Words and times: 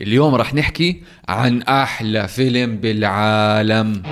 اليوم 0.00 0.34
رح 0.34 0.54
نحكي 0.54 1.02
عن 1.28 1.62
أحلى 1.62 2.28
فيلم 2.28 2.76
بالعالم. 2.76 4.02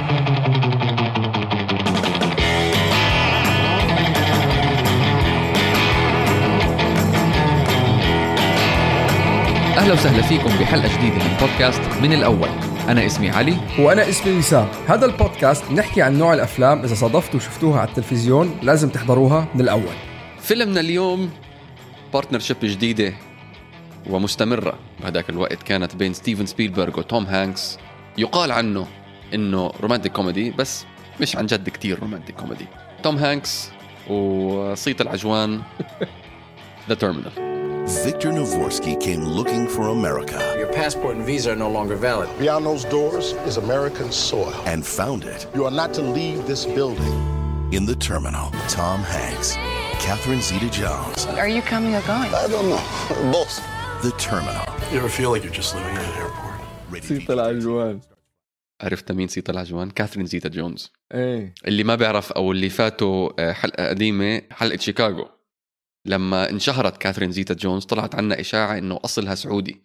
أهلا 9.76 9.92
وسهلا 9.92 10.22
فيكم 10.22 10.50
بحلقة 10.60 10.98
جديدة 10.98 11.16
من 11.16 11.36
بودكاست 11.40 11.80
من 12.02 12.12
الأول. 12.12 12.48
أنا 12.88 13.06
اسمي 13.06 13.30
علي. 13.30 13.56
وأنا 13.78 14.08
اسمي 14.08 14.32
وسام 14.38 14.68
هذا 14.86 15.06
البودكاست 15.06 15.72
نحكي 15.72 16.02
عن 16.02 16.18
نوع 16.18 16.34
الأفلام 16.34 16.78
إذا 16.82 16.94
صادفتوا 16.94 17.36
وشفتوها 17.36 17.80
على 17.80 17.88
التلفزيون 17.88 18.58
لازم 18.62 18.88
تحضروها 18.88 19.48
من 19.54 19.60
الأول. 19.60 19.94
فيلمنا 20.40 20.80
اليوم 20.80 21.30
partnership 22.12 22.56
جديدة. 22.62 23.12
ومستمرة 24.10 24.78
بهذاك 25.00 25.30
الوقت 25.30 25.62
كانت 25.62 25.96
بين 25.96 26.14
ستيفن 26.14 26.46
سبيلبرغ 26.46 26.98
وتوم 26.98 27.24
هانكس 27.26 27.78
يقال 28.18 28.52
عنه 28.52 28.86
انه 29.34 29.70
romantic 29.80 30.12
comedy 30.12 30.50
بس 30.50 30.84
مش 31.20 31.36
عن 31.36 31.46
جد 31.46 31.68
كتير 31.68 31.98
romantic 32.00 32.36
comedy 32.36 32.66
توم 33.02 33.16
هانكس 33.16 33.68
وصيت 34.10 35.00
العجوان 35.00 35.60
The 36.88 36.94
Terminal 36.94 37.54
Victor 38.06 38.32
Navorsky 38.32 38.94
came 39.06 39.22
looking 39.38 39.68
for 39.68 39.84
America 39.98 40.38
Your 40.58 40.72
passport 40.72 41.16
and 41.16 41.24
visa 41.26 41.50
are 41.52 41.56
no 41.66 41.70
longer 41.78 41.96
valid. 41.96 42.28
Beyond 42.38 42.64
those 42.64 42.84
doors 42.96 43.26
is 43.48 43.58
American 43.58 44.10
soil. 44.10 44.54
and 44.72 44.80
found 45.00 45.22
it 45.34 45.40
You 45.54 45.64
are 45.68 45.76
not 45.82 45.90
to 45.98 46.02
leave 46.18 46.38
this 46.46 46.62
building. 46.78 47.14
in 47.78 47.84
the 47.90 47.96
terminal. 48.10 48.46
Tom 48.78 49.00
Hanks, 49.14 49.48
Catherine 50.06 50.40
Zeta-Jones, 50.48 51.20
Are 51.42 51.48
you 51.56 51.60
coming 51.72 51.92
or 51.98 52.02
going? 52.12 52.30
I 52.44 52.46
don't 52.54 52.68
know. 52.72 52.82
Both. 53.38 53.54
The 54.04 54.12
terminal. 54.30 54.66
You 54.92 54.98
ever 54.98 55.08
feel 55.08 55.30
like 55.32 55.42
you're 55.44 55.58
just 55.62 55.74
living 55.74 55.94
in 55.94 56.04
an 56.04 56.16
airport? 56.22 57.04
صيت 57.04 57.30
العجوان. 57.30 58.00
عرفت 58.80 59.12
مين 59.12 59.28
صيت 59.28 59.50
العجوان؟ 59.50 59.90
كاثرين 59.90 60.26
زيتا 60.26 60.48
جونز. 60.48 60.92
إيه. 61.14 61.54
اللي 61.66 61.84
ما 61.84 61.94
بيعرف 61.94 62.32
أو 62.32 62.52
اللي 62.52 62.68
فاتوا 62.68 63.30
آه، 63.38 63.52
حلقة 63.52 63.88
قديمة 63.88 64.42
حلقة 64.50 64.76
شيكاغو. 64.78 65.28
لما 66.06 66.50
انشهرت 66.50 66.96
كاثرين 66.96 67.32
زيتا 67.32 67.54
جونز 67.54 67.84
طلعت 67.84 68.14
عنا 68.14 68.40
إشاعة 68.40 68.78
إنه 68.78 69.00
أصلها 69.04 69.34
سعودي. 69.34 69.84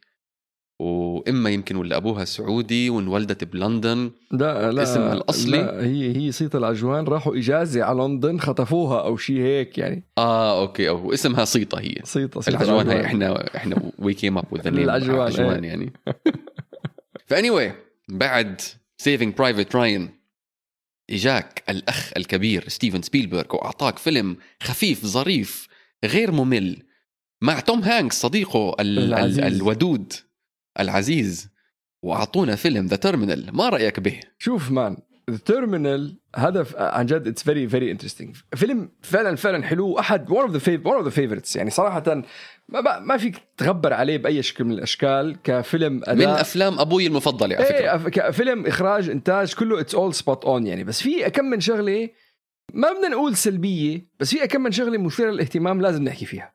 وإما 0.80 1.50
يمكن 1.50 1.76
ولا 1.76 1.98
أبوها 1.98 2.26
سعودي 2.26 2.90
وانولدت 2.90 3.44
بلندن. 3.44 4.12
لا 4.32 4.72
لا 4.72 4.84
اسمها 4.84 5.14
الأصلي؟ 5.14 5.58
لا 5.58 5.86
هي 5.86 6.16
هي 6.18 6.32
صيت 6.32 6.56
العجوان 6.56 7.04
راحوا 7.06 7.38
إجازة 7.38 7.84
على 7.84 8.04
لندن 8.04 8.40
خطفوها 8.40 9.02
أو 9.02 9.18
شيء 9.18 9.40
هيك 9.40 9.78
يعني. 9.78 10.04
آه 10.18 10.62
أوكي 10.62 10.90
أو 10.90 11.14
اسمها 11.14 11.46
صيطة 11.46 11.80
هي. 11.80 11.96
صيت 12.04 12.38
صيت 12.38 12.56
العجوان 12.56 12.90
هي 12.90 13.06
إحنا 13.06 13.56
إحنا 13.56 13.92
we 14.00 14.14
came 14.14 14.38
up 14.38 14.46
with 14.52 14.68
العجوان، 14.68 15.16
العجوان 15.16 15.64
إيه. 15.64 15.70
يعني. 15.70 15.94
funny 17.28 17.50
anyway, 17.50 17.74
بعد 18.10 18.62
Saving 18.98 19.36
Private 19.36 19.76
Ryan 19.76 20.10
إجاك 21.10 21.64
الأخ 21.70 22.12
الكبير 22.18 22.70
ستيفن 22.70 23.02
سبيلبرغ 23.02 23.56
وأعطاك 23.56 23.98
فيلم 23.98 24.38
خفيف 24.64 25.06
ظريف 25.06 25.68
غير 26.06 26.32
ممل 26.32 26.84
مع 27.42 27.60
توم 27.60 27.80
هانكس 27.80 28.22
صديقه 28.22 28.76
ال. 28.80 29.14
ال 29.14 29.44
الودود. 29.44 30.14
العزيز 30.80 31.50
وأعطونا 32.04 32.56
فيلم 32.56 32.86
The 32.86 32.96
Terminal 32.96 33.56
ما 33.56 33.70
رأيك 33.70 34.00
به؟ 34.00 34.20
شوف 34.38 34.72
man 34.72 34.98
ال 35.30 35.40
Terminal 35.40 36.20
هدف 36.36 36.76
عن 36.78 37.06
جد 37.06 37.28
it's 37.28 37.44
very 37.44 37.68
very 37.70 37.92
interesting 37.92 38.36
فيلم 38.56 38.92
فعلا 39.02 39.36
فعلا 39.36 39.64
حلو 39.64 40.00
احد 40.00 40.32
one 40.32 40.38
of 40.42 40.70
the 40.70 40.80
one 40.86 40.94
of 40.96 41.04
the 41.04 41.10
favorites 41.10 41.56
يعني 41.56 41.70
صراحة 41.70 42.24
ما 42.70 43.00
ما- 43.00 43.18
فيك 43.18 43.36
تغبر 43.58 43.94
عليه 43.94 44.18
بأي 44.18 44.44
شكل 44.44 44.64
من 44.64 44.72
الأشكال. 44.72 45.38
كفيلم 45.44 46.02
أداء 46.04 46.16
من 46.16 46.26
أفلام 46.28 46.80
أبوي 46.80 47.08
المفضله 47.08 47.56
على 47.56 47.66
فكرة. 47.66 47.78
إيه 47.78 47.98
كفيلم 48.30 48.66
إخراج 48.66 49.10
إنتاج 49.10 49.54
كله 49.54 49.80
it's 49.80 49.96
all 49.96 50.14
spot 50.14 50.46
on 50.46 50.68
يعني. 50.68 50.84
بس 50.84 51.02
في 51.02 51.30
كم 51.30 51.46
من 51.46 51.60
شغلة 51.60 52.10
ما 52.74 52.94
بدنا 52.94 53.08
نقول 53.08 53.36
سلبية 53.38 54.08
بس 54.20 54.30
في 54.36 54.48
كم 54.48 54.62
من 54.62 54.72
شغلة 54.72 54.98
مثيرة 54.98 55.32
للاهتمام 55.32 55.82
لازم 55.82 56.04
نحكي 56.04 56.26
فيها. 56.26 56.54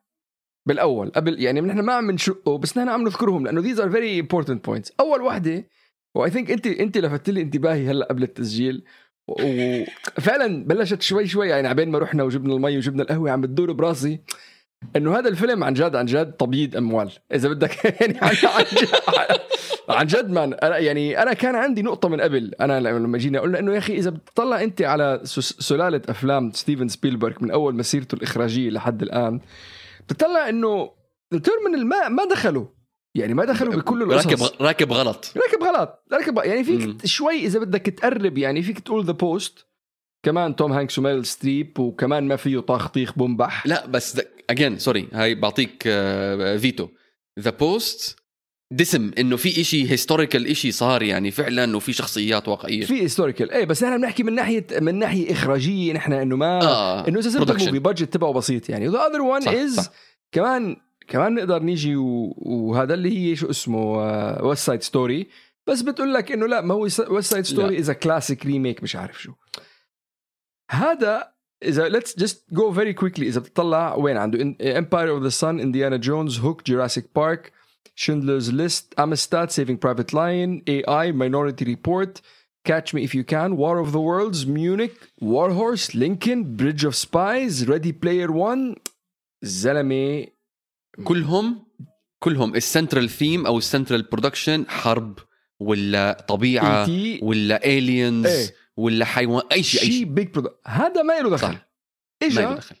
بالأول 0.65 1.09
قبل 1.09 1.43
يعني 1.43 1.61
نحن 1.61 1.79
ما 1.79 1.93
عم 1.93 2.11
نشقه 2.11 2.57
بس 2.57 2.77
نحن 2.77 2.89
عم 2.89 3.03
نذكرهم 3.03 3.45
لأنه 3.45 3.61
these 3.61 3.79
are 3.79 3.89
very 3.89 4.25
important 4.25 4.59
points. 4.69 4.91
أول 4.99 5.21
وحدة 5.21 5.67
I 6.15 6.29
think 6.29 6.51
أنت 6.51 6.67
أنت 6.67 6.97
لفتت 6.97 7.29
لي 7.29 7.41
انتباهي 7.41 7.87
هلأ 7.87 8.05
قبل 8.05 8.23
التسجيل 8.23 8.83
وفعلا 9.27 10.65
بلشت 10.65 11.01
شوي 11.01 11.27
شوي 11.27 11.49
يعني 11.49 11.67
عبين 11.67 11.91
ما 11.91 11.99
رحنا 11.99 12.23
وجبنا 12.23 12.53
المي 12.53 12.77
وجبنا 12.77 13.03
القهوة 13.03 13.31
عم 13.31 13.41
بتدور 13.41 13.71
براسي 13.71 14.19
إنه 14.95 15.19
هذا 15.19 15.29
الفيلم 15.29 15.63
عن 15.63 15.73
جد 15.73 15.95
عن 15.95 16.05
جد 16.05 16.31
تبييض 16.31 16.77
أموال. 16.77 17.11
إذا 17.33 17.49
بدك 17.49 17.85
يعني 18.01 18.19
عن, 18.21 18.33
جد 18.33 18.89
عن 19.89 20.05
جد 20.07 20.29
man 20.29 20.53
أنا 20.53 20.77
يعني 20.77 21.21
أنا 21.21 21.33
كان 21.33 21.55
عندي 21.55 21.81
نقطة 21.81 22.09
من 22.09 22.21
قبل 22.21 22.51
أنا 22.61 22.79
لما 22.79 23.17
جينا 23.17 23.39
قلنا 23.39 23.59
إنه 23.59 23.73
يا 23.73 23.77
أخي 23.77 23.93
إذا 23.93 24.09
بتطلع 24.09 24.63
أنت 24.63 24.81
على 24.81 25.19
سلاله 25.23 26.01
أفلام 26.09 26.51
ستيفن 26.51 26.87
سبيلبرغ 26.87 27.35
من 27.41 27.51
أول 27.51 27.75
مسيرته 27.75 28.15
الإخراجية 28.15 28.69
لحد 28.69 29.01
الآن 29.01 29.39
بتطلع 30.09 30.49
إنه 30.49 30.91
ال 31.33 31.39
Terminal 31.39 31.87
ما 31.87 32.09
ما 32.09 32.25
دخلوا. 32.25 32.65
يعني 33.15 33.33
ما 33.33 33.45
دخلوا 33.45 33.75
بكل 33.75 34.03
القصص. 34.03 34.27
راكب 34.27 34.61
راكب 34.61 34.91
غلط. 34.93 35.33
راكب 35.37 35.63
غلط. 35.63 36.03
راكب 36.13 36.37
يعني 36.37 36.63
فيك 36.63 36.81
مم. 36.87 36.97
شوي 37.05 37.35
إذا 37.35 37.59
بدك 37.59 37.81
تقرب 37.81 38.37
يعني 38.37 38.61
فيك 38.61 38.79
تقول 38.79 39.05
The 39.05 39.11
Post 39.11 39.65
كمان 40.25 40.55
توم 40.55 40.71
هانكس 40.71 40.99
وميل 40.99 41.25
ستريب 41.25 41.79
وكمان 41.79 42.23
ما 42.27 42.35
فيه 42.35 42.59
طاخ 42.59 42.87
طيخ 42.87 43.13
بومبح 43.17 43.67
لا 43.67 43.85
بس 43.85 44.21
again 44.49 44.79
sorry 44.79 45.07
هاي 45.13 45.35
بعطيك 45.35 45.83
آه، 45.87 46.57
فيتو. 46.57 46.87
The 47.39 47.49
Post 47.51 48.19
دسم 48.75 49.11
إنه 49.17 49.37
في 49.37 49.61
إشي 49.61 49.91
historical 49.91 50.47
إشي 50.47 50.71
صار 50.71 51.03
يعني 51.03 51.31
فعلا 51.31 51.77
وفي 51.77 51.93
شخصيات 51.93 52.47
واقعية. 52.47 52.85
في 52.85 53.01
historical 53.01 53.51
إيه 53.51 53.65
بس 53.65 53.83
نحن 53.83 53.97
بنحكي 53.97 54.23
من 54.23 54.33
ناحيه 54.33 54.65
من 54.81 54.99
ناحية 54.99 55.31
إخراجية 55.31 55.93
نحن 55.93 56.13
إنه 56.13 56.35
ما 56.35 56.61
آه، 56.61 57.07
إنه 57.07 57.19
it's 57.19 57.29
a 57.29 57.32
simple 57.32 57.47
production. 57.47 57.63
movie 57.63 57.79
budget 57.79 58.13
تبعه 58.13 58.33
بسيط 58.33 58.69
يعني. 58.69 58.87
the 58.87 58.99
other 59.07 59.21
one 59.21 59.47
is. 59.47 59.89
كمان 60.31 60.75
كمان 61.07 61.33
نقدر 61.35 61.63
نيجي. 61.63 61.95
وهذا 61.95 62.93
اللي 62.93 63.17
هي 63.17 63.35
شو 63.35 63.49
اسمه 63.49 63.91
West 64.43 64.65
Side 64.65 64.83
Story 64.83 65.27
بس 65.67 65.81
بتقول 65.81 66.13
لك 66.13 66.31
إنه 66.31 66.47
لا 66.47 66.61
ما 66.61 66.73
هو 66.73 66.81
West 66.81 67.19
Side 67.19 67.45
Story 67.45 67.77
it's 67.77 67.93
a 67.93 67.99
classic 67.99 68.45
remake 68.45 68.83
مش 68.83 68.95
عارف 68.95 69.21
شو. 69.21 69.31
هذا 70.71 71.27
اذا 71.63 71.89
let's 71.89 72.19
just 72.19 72.45
go 72.51 72.71
very 72.71 72.93
quickly 72.93 73.27
إذا 73.27 73.39
بتطلع 73.39 73.95
وين؟ 73.95 74.17
عنده 74.17 74.55
Empire 74.77 75.09
of 75.09 75.23
the 75.23 75.29
Sun 75.29 75.59
Indiana 75.59 75.97
Jones 75.97 76.39
Hook 76.39 76.67
Jurassic 76.67 77.05
Park 77.15 77.51
Schindler's 77.95 78.51
List 78.51 78.99
Amistad 78.99 79.49
Saving 79.49 79.79
Private 79.79 80.13
Ryan 80.13 80.63
A.I. 80.67 80.83
Minority 80.83 81.65
Report 81.65 82.21
Catch 82.67 82.93
Me 82.95 83.01
If 83.07 83.13
You 83.13 83.23
Can, 83.33 83.49
War 83.61 83.75
of 83.83 83.89
the 83.95 84.03
Worlds, 84.09 84.39
Munich, 84.47 84.95
War 85.21 85.49
Horse, 85.59 85.85
Lincoln, 86.03 86.39
Bridge 86.59 86.83
of 86.89 86.95
Spies, 86.95 87.53
Ready 87.71 87.93
Player 88.03 88.31
One 88.31 88.79
زلمه 89.43 90.27
كلهم 91.03 91.65
كلهم. 92.19 92.55
ال 92.55 92.62
central 92.62 93.09
theme 93.09 93.45
أو 93.45 93.57
ال 93.57 93.62
central 93.62 94.01
production 94.01 94.65
حرب 94.69 95.19
ولا 95.59 96.25
طبيعة 96.27 96.87
ولا 97.21 97.65
aliens 97.65 98.25
إيه. 98.25 98.55
ولا 98.77 99.05
حيوان 99.05 99.43
أي 99.51 99.63
شيء 99.63 99.81
أي 99.81 99.91
شيء. 99.91 100.05
big 100.05 100.27
production 100.27 100.55
هذا 100.65 101.01
ما 101.01 101.19
له 101.19 101.29
دخل. 101.29 101.47
صح 101.47 101.67
ما 102.21 102.27
له 102.27 102.47
اجى 102.47 102.55
دخل 102.55 102.75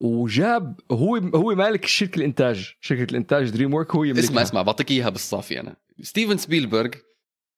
وجاب 0.00 0.80
هو 0.92 1.16
هو 1.16 1.54
مالك 1.54 1.86
شركة 1.86 2.18
الإنتاج 2.18 2.72
شركة 2.80 3.10
الإنتاج 3.10 3.50
DreamWorks 3.50 3.94
هو 3.94 4.04
يملكها. 4.04 4.24
اسمع 4.24 4.42
اسمع 4.42 4.62
بعطيك 4.62 4.90
إياها 4.90 5.08
بالصافي 5.08 5.60
أنا. 5.60 5.76
ستيفن 6.02 6.36
سبيلبرغ 6.36 6.90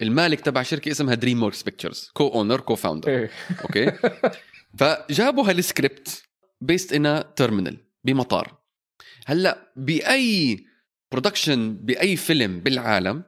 المالك 0.03 0.41
تبع 0.41 0.63
شركة 0.63 0.91
اسمها 0.91 1.15
DreamWorks 1.15 1.63
Pictures 1.63 2.11
co-owner 2.15 2.61
co-founder. 2.61 3.29
Okay؟ 3.63 3.93
فجابوا 4.79 5.51
هال 5.51 5.69
script 5.69 6.23
based 6.61 6.93
in 6.93 7.25
terminal 7.37 7.77
بمطار. 8.05 8.59
هلأ 9.27 9.73
بأي 9.77 10.65
production 11.13 11.77
بأي 11.77 12.17
فيلم 12.17 12.61
بالعالم 12.61 13.23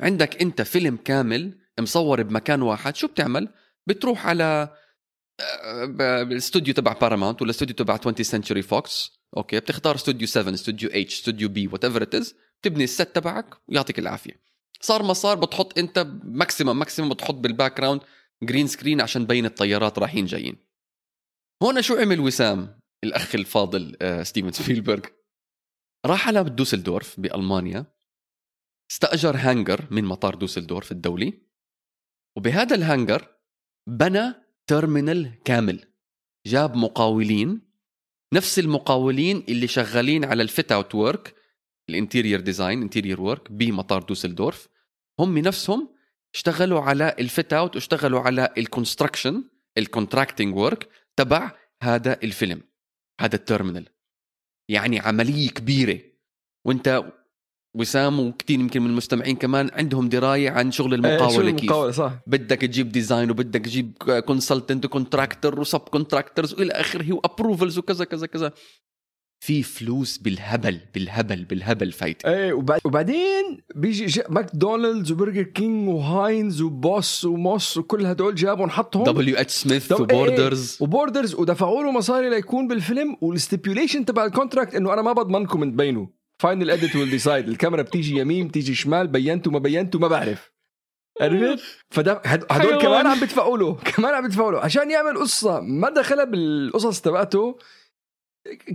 عندك 0.00 0.42
أنت 0.42 0.62
فيلم 0.62 0.96
كامل 0.96 1.58
مصور 1.80 2.22
بمكان 2.22 2.62
واحد 2.62 2.96
شو 2.96 3.06
بتعمل؟ 3.06 3.48
بتروح 3.86 4.26
على 4.26 4.76
آه، 5.40 5.84
ب- 5.84 6.00
الاستوديو 6.32 6.74
تبع 6.74 6.92
باراماونت 6.92 7.42
ولا 7.42 7.50
الاستوديو 7.50 7.76
تبع 7.76 7.94
20 7.94 8.14
Century 8.22 8.62
Fox 8.62 9.20
okay 9.36 9.60
بتختار 9.60 9.94
استوديو 9.94 10.26
7 10.26 10.54
استوديو 10.54 10.90
H 10.92 11.14
استوديو 11.14 11.48
B 11.48 11.66
whatever 11.66 12.04
بتبني 12.04 12.84
ال 12.84 12.89
set 12.89 13.02
تبعك 13.02 13.54
ويعطيك 13.68 13.98
العافية. 13.98 14.40
صار 14.80 15.02
ما 15.02 15.12
صار 15.12 15.38
بتحط 15.38 15.78
أنت 15.78 16.06
maximum 16.24 16.78
maximum 16.78 17.08
بتحط 17.08 17.34
بال 17.34 17.76
background 17.80 18.00
green 18.42 18.66
screen 18.66 19.00
عشان 19.00 19.26
تبين 19.26 19.46
الطيارات 19.46 19.98
رايحين 19.98 20.26
جايين. 20.26 20.56
هون 21.62 21.82
شو 21.82 21.96
عمل 21.96 22.20
وسام؟ 22.20 22.80
الأخ 23.04 23.34
الفاضل 23.34 23.96
آه، 24.02 24.22
ستيفن 24.22 24.52
سبيلبرغ 24.52 25.00
راح 26.06 26.28
على 26.28 26.44
دوسلدورف 26.44 27.20
بألمانيا. 27.20 27.86
استأجر 28.90 29.36
هانجر 29.36 29.86
من 29.90 30.04
مطار 30.04 30.34
دوسلدورف 30.34 30.92
الدولي. 30.92 31.42
وبهذا 32.36 32.76
الهانجر 32.76 33.36
بنى 33.88 34.34
terminal 34.66 35.42
كامل. 35.44 35.84
جاب 36.46 36.76
مقاولين 36.76 37.60
نفس 38.34 38.58
المقاولين 38.58 39.44
اللي 39.48 39.66
شغالين 39.66 40.24
على 40.24 40.42
ال 40.42 40.50
fit 40.50 40.72
out 40.72 40.94
work 40.94 41.34
ال 41.88 41.94
interior 41.94 42.40
design 42.40 42.82
interior 42.82 43.20
work 43.20 43.52
بمطار 43.52 44.02
دوسلدورف. 44.02 44.68
هم 45.20 45.38
نفسهم 45.38 45.96
اشتغلوا 46.34 46.80
على 46.80 47.16
ال 47.18 47.27
fit 47.27 47.52
out 47.52 47.74
واشتغلوا 47.74 48.20
على 48.20 48.54
ال 48.58 48.65
construction 48.65 49.44
ال 49.78 49.85
contracting 49.85 50.56
work 50.56 50.88
تبع 51.16 51.52
هذا 51.82 52.22
الفيلم 52.22 52.62
هذا 53.20 53.36
ال 53.36 53.42
terminal 53.42 53.88
يعني 54.68 55.00
عملية 55.00 55.48
كبيرة. 55.48 56.00
وانت 56.64 57.12
وسام 57.76 58.20
وكثير 58.20 58.60
يمكن 58.60 58.82
من 58.82 58.90
المستمعين 58.90 59.36
كمان 59.36 59.70
عندهم 59.72 60.08
دراية 60.08 60.50
عن 60.50 60.72
شغل 60.72 61.06
إيه، 61.06 61.16
المقاولة 61.16 61.50
كيف؟ 61.50 61.60
المقاولة 61.60 61.90
صح. 61.92 62.12
بدك 62.26 62.60
تجيب 62.60 62.92
design 62.92 63.30
وبدك 63.30 63.60
تجيب 63.60 63.92
consultant 64.26 64.84
و 64.84 64.90
contractor 64.90 65.54
و 65.54 65.60
subcontractors 65.60 66.54
وإلى 66.54 66.72
آخره 66.72 67.12
و 67.12 67.19
approvals 67.19 67.78
وكذا 67.78 68.04
كذا 68.04 68.26
كذا. 68.26 68.52
في 69.40 69.62
فلوس 69.62 70.18
بالهبل 70.18 70.80
بالهبل 70.94 71.44
بالهبل 71.44 71.92
فايت. 71.92 72.24
إيه 72.24 72.52
وبعد 72.52 72.80
وبعدين 72.84 73.60
بيجي 73.74 74.22
McDonald's 74.28 75.12
و 75.12 75.16
Burger 75.16 75.42
King 75.42 75.88
و 75.88 76.00
Heinz 76.00 76.62
و 76.62 76.74
Boss 76.74 77.24
وموس 77.24 77.76
وكل 77.78 78.06
هدول 78.06 78.34
جابوا 78.34 78.66
نحطهم 78.66 79.04
W 79.04 79.36
H 79.36 79.52
Smith 79.52 79.92
و 79.92 80.02
Borders 80.02 80.72
إيه 80.72 80.86
و 80.86 80.92
Borders 80.92 81.34
ودفعوا 81.34 81.82
له 81.82 81.90
مصاري 81.90 82.30
ليكون 82.30 82.68
بالفيلم 82.68 83.16
وال 83.20 83.33
stipulation 83.33 84.04
تبع 84.04 84.24
ال 84.24 84.30
contract 84.30 84.74
إنه 84.74 84.92
أنا 84.92 85.02
ما 85.02 85.12
بضمنكم 85.12 85.70
تبينوا 85.70 86.06
final 86.38 86.70
edit 86.70 86.96
will 86.96 87.10
decide 87.10 87.48
الكاميرا 87.48 87.82
بتيجي 87.82 88.18
يمين 88.18 88.48
بتيجي 88.48 88.74
شمال. 88.74 89.06
بينتوا 89.08 89.52
ما 89.52 89.58
بينتوا 89.58 90.00
ما 90.00 90.08
بعرف. 90.08 90.52
عرفت؟ 91.20 91.62
فده 91.90 92.22
هد- 92.24 92.46
هدول 92.50 92.70
حيوان. 92.70 92.78
كمان 92.82 93.06
عم 93.06 93.20
بدفعوا 93.20 93.58
له. 93.58 93.74
كمان 93.94 94.14
عم 94.14 94.26
بدفعوا 94.26 94.52
له. 94.52 94.60
عشان 94.60 94.90
يعمل 94.90 95.18
قصة 95.18 95.60
ما 95.60 95.90
دخلها 95.90 96.24
بالقصص 96.24 97.00
تبعته. 97.00 97.58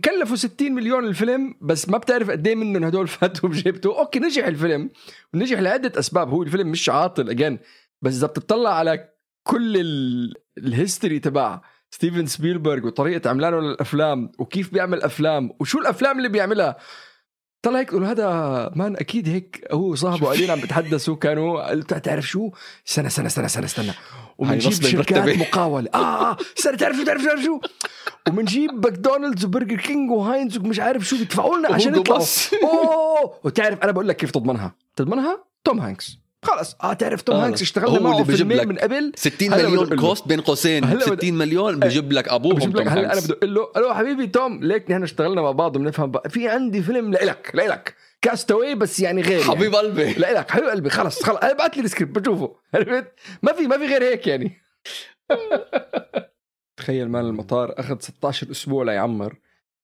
كلفوا 0.06 0.36
60 0.36 0.72
مليون 0.72 1.06
الفيلم 1.08 1.56
بس 1.62 1.90
ما 1.90 1.98
بتعرف 1.98 2.30
قد 2.31 2.48
إيه 2.48 2.56
منهم 2.56 2.84
هدول 2.84 3.08
فاتوا 3.08 3.50
بجيبته. 3.50 4.00
okay 4.00 4.19
نجح 4.19 4.46
الفيلم. 4.46 4.90
ونجح 5.34 5.60
لعدة 5.60 6.00
أسباب. 6.00 6.30
هو 6.30 6.44
الفيلم 6.44 6.68
مش 6.68 6.90
عاطل 6.90 7.30
again 7.30 7.60
بس 8.02 8.13
إذا 8.18 8.28
بتطلع 8.28 8.74
على 8.74 9.10
كل 9.48 9.78
ال- 9.78 10.34
ال 10.58 10.65
history 10.65 11.19
تبع 11.19 11.62
ستيفن 11.92 12.25
سبيلبرغ 12.25 12.86
وطريقة 12.88 13.30
عملانه 13.30 13.60
للأفلام 13.60 14.31
وكيف 14.40 14.74
بيعمل 14.74 15.02
أفلام 15.02 15.52
وشو 15.60 15.80
الأفلام 15.80 16.18
اللي 16.18 16.30
بيعملها. 16.30 16.78
طلع 17.62 17.80
هيك 17.80 17.90
تقول 17.90 18.04
هذا 18.06 18.72
man 18.75 18.96
أكيد 18.96 19.30
هيك 19.30 19.68
هو 19.72 19.96
صاحبه 19.96 20.25
قاعدين 20.25 20.52
عم 20.52 20.60
بتحدثوا 20.60 21.16
كانوا 21.16 21.69
قلت 21.69 21.94
تعرف 21.94 22.28
شو؟ 22.28 22.50
سنه 22.86 23.10
سنه 23.10 23.30
سنه 23.30 23.48
سنه 23.48 23.66
استنى. 23.66 23.92
وبنجيب 24.38 24.72
شركات. 24.72 25.38
مقاولة. 25.38 25.90
آه 25.94 26.31
آه 26.31 26.38
استنى 26.58 26.78
تعرف 26.78 26.98
شو 26.98 27.04
تعرف 27.04 27.22
شو 27.22 27.28
تعرف 27.28 27.44
شو؟ 27.44 27.60
وبنجيب 28.28 28.72
McDonald's 28.86 29.46
و 29.46 29.50
Burger 29.50 29.78
King 29.78 30.12
و 30.12 30.19
Heinz 30.19 30.58
ومش 30.58 30.80
عارف 30.80 31.04
شو 31.04 31.18
بيدفعوا 31.18 31.58
لنا 31.58 31.74
عشان 31.74 32.04
باص. 32.04 32.54
أوه. 32.63 33.34
وتعرف 33.44 33.80
أنا 33.84 33.92
بقول 33.92 34.08
لك 34.08 34.16
كيف 34.16 34.31
تضمنها؟ 34.31 34.75
تضمنها؟ 34.96 35.44
توم 35.63 35.80
هانكس. 35.80 36.21
خلص 36.46 36.76
آه 36.84 36.94
تعرف 36.94 37.22
توم 37.22 37.36
آه. 37.36 37.46
هانكس 37.46 37.62
اشتغلنا 37.62 38.00
معه 38.00 38.24
فيلمين 38.24 38.68
من 38.68 38.78
قبل؟ 38.80 39.12
60 39.16 39.54
هلا 39.54 39.70
مليون. 39.70 39.96
cost 40.00 40.28
بين 40.28 40.42
قوسين. 40.42 40.84
هلا 40.84 41.06
بدق- 41.06 41.16
60 41.16 41.34
مليون 41.34 41.80
بجيب 41.80 42.12
لك 42.12 42.28
أبوهم 42.30 42.56
بجيب 42.56 42.70
لك 42.78 42.84
توم 42.84 42.88
هلا 42.88 43.00
أنا 43.06 43.14
هانكس 43.14 43.26
بدق 43.28 43.44
له 43.46 43.72
ألو 43.78 43.94
حبيبي 43.94 44.28
توم 44.28 44.64
ليك 44.64 44.92
نحن 44.92 45.04
اشتغلنا 45.04 45.42
مع 45.42 45.52
بعض 45.52 45.76
وبنفهم 45.76 46.12
بقى. 46.12 46.30
في 46.30 46.50
عندي 46.50 46.82
فيلم 46.84 47.12
لإلك 47.12 47.52
لإلك. 47.54 47.96
Cast 48.22 48.49
Away 48.49 48.75
بس 48.76 49.00
يعني 49.00 49.22
غير 49.22 49.40
يعني. 49.40 49.44
حبيب 49.52 49.76
قلبي. 49.76 50.14
لإلك 50.14 50.52
حبيب 50.52 50.70
قلبي. 50.70 50.90
خلص 50.90 51.24
خلص. 51.24 51.38
ابعت 51.44 51.78
لي 51.78 51.84
السكريبت 51.84 52.20
بشوفه. 52.20 52.56
عرفت؟ 52.76 53.12
ما 53.44 53.54
في 53.54 53.68
ما 53.68 53.78
في 53.78 53.86
غير 53.86 54.04
هيك 54.04 54.28
يعني. 54.28 54.62
تخيل 56.78 57.10
مان 57.10 57.26
المطار 57.26 57.74
أخذ 57.80 58.00
16 58.00 58.52
أسبوع 58.52 58.84
ليعمر. 58.84 59.36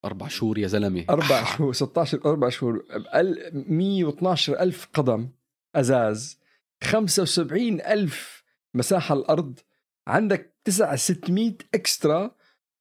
أربع 0.05 0.27
شهور 0.27 0.57
يا 0.57 0.67
زلمة. 0.67 1.05
أربع 1.09 1.43
شهور 1.57 1.73
16 1.73 2.19
أربع 2.25 2.49
شهور. 2.49 2.83
بقل- 2.89 3.51
112 3.69 4.59
ألف 4.59 4.87
قدم 4.93 5.29
أزاز. 5.75 6.36
75 6.83 7.81
ألف 7.81 8.43
مساحة 8.73 9.15
الأرض. 9.15 9.59
عندك 10.07 10.55
9 10.65 10.95
600 10.95 11.53
إكسترا 11.75 12.31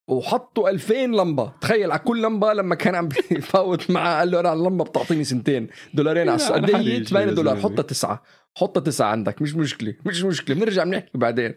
وحطوا 0.09 0.69
2000 0.71 0.95
لمبة. 1.07 1.53
تخيل 1.61 1.91
على 1.91 2.01
كل 2.01 2.23
لمبة 2.23 2.53
لما 2.53 2.75
كان 2.75 2.95
عم 2.95 3.09
يفاوت 3.31 3.91
معه 3.91 4.19
قال 4.19 4.31
له 4.31 4.41
أنا 4.41 4.49
على 4.49 4.59
اللمبة 4.59 4.85
بتعطيني 4.85 5.25
سنتين 5.25 5.69
دولارين 5.95 6.29
على 6.29 6.45
قد 6.45 6.73
حريج 6.73 7.09
8 7.09 7.27
يا 7.29 7.35
دولار. 7.35 7.57
حطها 7.61 7.83
تسعة 7.83 8.23
حطها 8.57 8.81
تسعة 8.81 9.11
عندك. 9.11 9.43
مش 9.43 9.55
مشكلة 9.55 9.95
مش 10.07 10.23
مشكلة. 10.23 10.57
بنرجع 10.57 10.85
بنحكي 10.85 11.19
بعدين. 11.19 11.55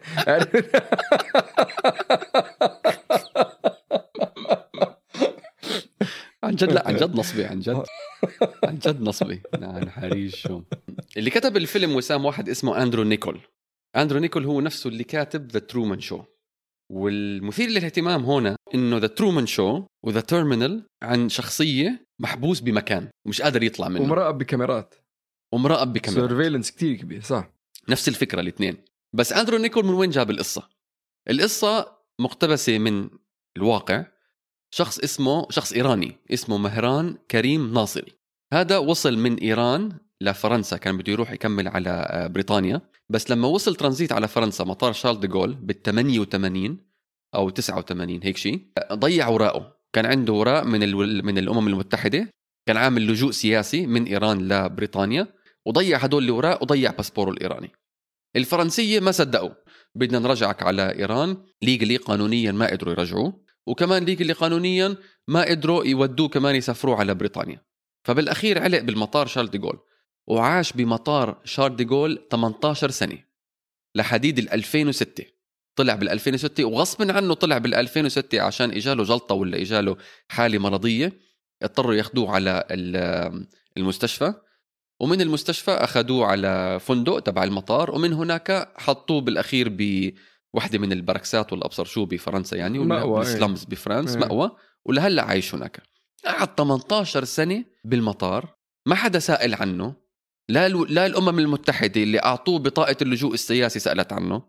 عن 6.42 6.54
جد 6.54 6.72
لا 6.72 6.88
عن 6.88 6.96
جد 6.96 7.14
نصبي 7.20 7.44
عن 7.44 7.60
جد. 7.60 7.82
عن 8.64 8.78
جد 8.78 9.00
نصبي. 9.02 9.42
عن 9.54 9.90
حريج 9.90 10.34
شو 10.34 10.62
اللي 11.16 11.30
كتب 11.30 11.56
الفيلم 11.56 11.96
وسام 11.96 12.24
واحد 12.24 12.48
اسمه 12.48 12.82
أندرو 12.82 13.02
نيكول. 13.02 13.40
أندرو 13.96 14.18
نيكول 14.18 14.44
هو 14.44 14.60
نفسه 14.60 14.90
اللي 14.90 15.04
كاتب 15.04 15.52
The 15.52 15.58
Truman 15.58 16.00
Show 16.00 16.22
والمثير 16.92 17.68
للاهتمام 17.68 18.24
هنا 18.24 18.56
إنه 18.74 18.98
The 18.98 19.06
Truman 19.06 19.46
Show 19.46 19.86
و 20.04 20.08
The 20.08 20.20
Terminal 20.20 20.86
عن 21.02 21.28
شخصية 21.28 22.06
محبوس 22.18 22.60
بمكان 22.60 23.08
ومش 23.26 23.42
قادر 23.42 23.62
يطلع 23.62 23.88
منه. 23.88 24.02
ومراقب 24.02 24.38
بكاميرات. 24.38 24.94
ومراقب 25.52 25.92
بكاميرا 25.92 26.28
surveillance 26.28 26.72
كثير 26.72 26.96
كبير 26.96 27.22
صح. 27.22 27.50
نفس 27.88 28.08
الفكرة 28.08 28.40
الاثنين. 28.40 28.76
بس 29.12 29.32
أندرو 29.32 29.58
نيكول 29.58 29.84
من 29.84 29.94
وين 29.94 30.10
جاب 30.10 30.30
القصة؟ 30.30 30.68
القصة 31.30 31.96
مقتبسة 32.20 32.78
من 32.78 33.10
الواقع. 33.56 34.06
شخص 34.74 34.98
اسمه 34.98 35.46
شخص 35.50 35.72
إيراني 35.72 36.16
اسمه 36.32 36.58
مهران 36.58 37.18
كريم 37.30 37.72
ناصري. 37.72 38.12
هذا 38.52 38.78
وصل 38.78 39.18
من 39.18 39.36
إيران 39.36 39.98
لفرنسا 40.22 40.76
كان 40.76 40.96
بده 40.96 41.12
يروح 41.12 41.32
يكمل 41.32 41.68
على 41.68 41.90
آه، 41.90 42.26
بريطانيا. 42.26 42.80
بس 43.08 43.30
لما 43.30 43.48
وصل 43.48 43.76
ترانزيت 43.76 44.12
على 44.12 44.28
فرنسا 44.28 44.64
مطار 44.64 44.92
شارل 44.92 45.20
دي 45.20 45.26
جول 45.26 45.54
بال 45.54 45.82
88 45.82 46.78
أو 47.34 47.50
89 47.50 48.20
هيك 48.22 48.36
شيء 48.36 48.66
ضيع 48.92 49.26
اوراقه 49.26 49.76
كان 49.92 50.06
عنده 50.06 50.32
اوراق 50.32 50.62
من. 50.62 50.94
من 51.24 51.38
الأمم 51.38 51.68
المتحدة. 51.68 52.28
كان 52.68 52.76
عامل 52.76 53.06
لجوء 53.06 53.30
سياسي 53.30 53.86
من 53.86 54.04
إيران 54.04 54.48
لبريطانيا 54.48 55.26
وضيع 55.66 55.98
هدول 55.98 56.24
الاوراق 56.24 56.62
وضيع 56.62 56.90
باسبوره 56.90 57.30
الإيراني. 57.30 57.70
الفرنسية 58.36 59.00
ما 59.00 59.10
صدقوا. 59.10 59.50
بدنا 59.94 60.18
نرجعك 60.18 60.62
على 60.62 60.98
إيران. 60.98 61.36
ليجلي 61.62 61.96
قانونيا 61.96 62.52
ما 62.52 62.70
قدروا 62.70 62.92
يرجعوه. 62.92 63.44
وكمان 63.66 64.04
ليجلي 64.04 64.32
قانونيا 64.32 64.96
ما 65.28 65.44
قدروا 65.44 65.84
يودوه 65.84 66.28
كمان 66.28 66.54
يسافروه 66.54 66.96
على 66.96 67.14
بريطانيا. 67.14 67.62
فبالأخير 68.04 68.62
علق 68.62 68.80
بالمطار 68.80 69.26
شارل 69.26 69.50
دي 69.50 69.58
جول 69.58 69.78
وعاش 70.26 70.72
بمطار 70.72 71.40
شارل 71.44 71.76
دي 71.76 71.84
جول 71.84 72.26
18 72.30 72.90
سنة 72.90 73.18
لحديد 73.94 74.38
ال 74.38 74.50
2006 74.52 75.24
طلع 75.76 75.94
بال 75.94 76.08
2006 76.08 76.64
وغصب 76.64 77.10
عنه 77.10 77.34
طلع 77.34 77.58
بال 77.58 77.74
2006 77.74 78.40
عشان 78.40 78.70
إجاله 78.70 79.04
جلطة 79.04 79.34
ولا 79.34 79.60
إجاله 79.62 79.96
حالة 80.28 80.58
مرضية. 80.58 81.12
اضطروا 81.62 81.94
ياخذوه 81.94 82.30
على 82.30 82.64
ال- 82.70 83.46
المستشفى. 83.76 84.34
ومن 85.00 85.20
المستشفى 85.20 85.70
اخذوه 85.70 86.26
على 86.26 86.80
فندق 86.80 87.20
تبع 87.20 87.44
المطار 87.44 87.90
ومن 87.90 88.12
هناك 88.12 88.72
حطوه 88.76 89.20
بالأخير 89.20 89.68
بوحدة 89.70 90.78
من 90.78 90.92
البركسات 90.92 91.52
ولا 91.52 91.66
ابصر 91.66 91.84
شو 91.84 92.04
بفرنسا 92.04 92.56
يعني 92.56 92.78
مأوى، 92.78 93.12
إيه. 93.12 93.18
بالسلمز 93.18 93.64
بفرنسا 93.64 94.14
إيه. 94.18 94.24
مأوى. 94.24 94.50
ولهلأ 94.84 95.22
عايش 95.22 95.54
هناك. 95.54 95.82
قعد 96.26 96.54
18 96.54 97.24
سنة 97.24 97.64
بالمطار. 97.84 98.54
ما 98.86 98.94
حدا 98.94 99.18
سائل 99.18 99.54
عنه. 99.54 99.94
لا. 100.50 100.68
لا 100.68 101.06
الأمم 101.06 101.38
المتحدة 101.38 102.02
اللي 102.02 102.18
أعطوه 102.18 102.58
بطاقة 102.58 102.96
اللجوء 103.02 103.34
السياسي 103.34 103.78
سألت 103.78 104.12
عنه. 104.12 104.42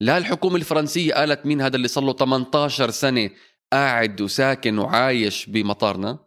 لا 0.00 0.18
الحكومة 0.18 0.56
الفرنسية 0.56 1.14
قالت 1.14 1.46
مين 1.46 1.60
هذا 1.60 1.76
اللي 1.76 1.88
صار 1.88 2.04
له 2.04 2.12
18 2.12 2.90
سنة 2.90 3.30
قاعد 3.72 4.20
وساكن 4.20 4.78
وعايش 4.78 5.46
بمطارنا. 5.46 6.18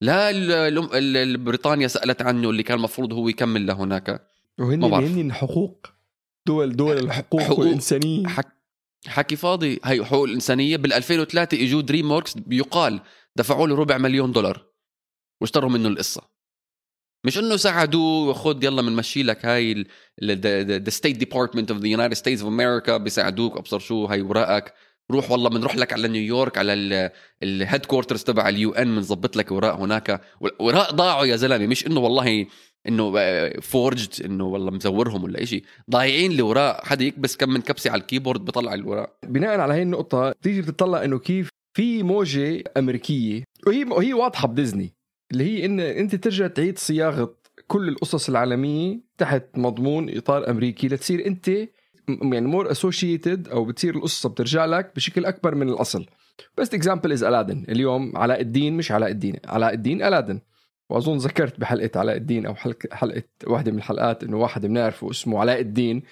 لا 0.00 1.36
بريطانيا 1.36 1.88
سألت 1.88 2.22
عنه 2.22 2.50
اللي 2.50 2.62
كان 2.62 2.78
المفروض 2.78 3.12
هو 3.12 3.28
يكمل 3.28 3.66
لهناك. 3.66 4.26
وهن. 4.60 4.84
هن 4.84 5.32
حقوق 5.32 5.86
دول 6.46 6.76
دول 6.76 6.98
الحقوق 6.98 7.40
حقوق. 7.40 7.58
والإنسانية. 7.58 8.26
حك... 8.26 8.56
حكي 9.06 9.36
فاضي. 9.36 9.80
هي 9.84 10.04
حقوق 10.04 10.24
الإنسانية. 10.24 10.76
بال 10.76 10.92
2003 10.92 11.64
إجوا 11.64 11.82
DreamWorks 11.82 12.34
بيقال 12.34 13.00
دفعوا 13.36 13.66
له 13.66 13.76
ربع 13.76 13.98
مليون 13.98 14.32
دولار. 14.32 14.66
واشتروا 15.40 15.70
منه 15.70 15.88
القصة. 15.88 16.29
مش 17.24 17.38
إنه 17.38 17.56
ساعدوه 17.56 18.32
خد 18.32 18.64
يلا 18.64 18.82
بنمشي 18.82 19.22
لك 19.22 19.46
هاي 19.46 19.84
the 20.24 20.90
State 20.90 21.16
Department 21.16 21.70
of 21.70 21.80
the 21.80 21.86
United 21.88 22.14
States 22.14 22.42
of 22.42 22.52
America 22.52 22.96
بيساعدوك 22.96 23.56
أبصر 23.56 23.78
شو 23.78 24.04
هاي 24.04 24.20
اوراقك 24.20 24.74
روح 25.10 25.30
والله 25.30 25.50
بنروح 25.50 25.76
لك 25.76 25.92
على 25.92 26.08
نيويورك 26.08 26.58
على 26.58 27.10
ال 27.42 27.86
headquarters 27.86 28.22
تبع 28.22 28.48
ال 28.48 28.72
UN 28.72 28.94
بنظبط 28.94 29.36
لك 29.36 29.52
اوراق 29.52 29.80
هناك. 29.80 30.20
اوراق 30.60 30.94
ضاعوا 30.94 31.26
يا 31.26 31.36
زلمة 31.36 31.66
مش 31.66 31.86
إنه 31.86 32.00
والله 32.00 32.46
إنه 32.88 33.12
forged 33.60 34.24
إنه 34.24 34.44
والله 34.44 34.70
مزورهم 34.70 35.24
ولا 35.24 35.44
شيء 35.44 35.64
ضايعين 35.90 36.32
الاوراق 36.32 36.84
حدا 36.86 37.04
يكبس 37.04 37.36
كم 37.36 37.48
من 37.50 37.60
كبسة 37.60 37.90
على 37.90 38.00
ال 38.00 38.05
keyboard 38.05 38.44
بيطلع 38.44 38.74
الاوراق 38.74 39.16
بناء 39.26 39.60
على 39.60 39.74
هي 39.74 39.82
النقطة 39.82 40.32
تيجي 40.42 40.62
بتطلع 40.62 41.04
إنه 41.04 41.18
كيف 41.18 41.48
في 41.76 42.02
موجة 42.02 42.64
أمريكية 42.76 43.44
وهي 43.66 43.84
وهي 43.84 44.14
واضحة 44.14 44.48
بديزني. 44.48 44.99
اللي 45.32 45.44
هي 45.44 45.64
إن 45.66 45.80
أنت 45.80 46.14
ترجع 46.14 46.46
تعيد 46.46 46.78
صياغة 46.78 47.34
كل 47.66 47.88
القصص 47.88 48.28
العالمية 48.28 49.00
تحت 49.18 49.44
مضمون 49.54 50.16
إطار 50.16 50.50
أمريكي 50.50 50.88
لتصير 50.88 51.26
أنت 51.26 51.48
يعني 52.08 52.46
more 52.46 52.70
associated 52.70 53.48
أو 53.48 53.64
بتصير 53.64 53.96
القصة 53.96 54.28
بترجع 54.28 54.64
لك 54.64 54.92
بشكل 54.96 55.24
أكبر 55.24 55.54
من 55.54 55.68
الأصل. 55.68 56.06
best 56.58 56.74
example 56.74 57.12
is 57.12 57.22
Aladdin 57.22 57.64
اليوم 57.68 58.16
علاء 58.16 58.40
الدين 58.40 58.76
مش 58.76 58.92
علاء 58.92 59.10
الدين. 59.10 59.36
علاء 59.44 59.74
الدين 59.74 60.02
Aladdin 60.02 60.40
وأظن 60.90 61.16
ذكرت 61.16 61.60
بحلقة 61.60 62.00
علاء 62.00 62.16
الدين 62.16 62.46
أو 62.46 62.54
حلقه 62.54 62.88
حلقة 62.96 63.22
واحدة 63.46 63.72
من 63.72 63.78
الحلقات 63.78 64.24
إنه 64.24 64.36
واحد 64.36 64.66
بنعرفه 64.66 65.10
اسمه 65.10 65.38
علاء 65.40 65.60
الدين. 65.60 66.02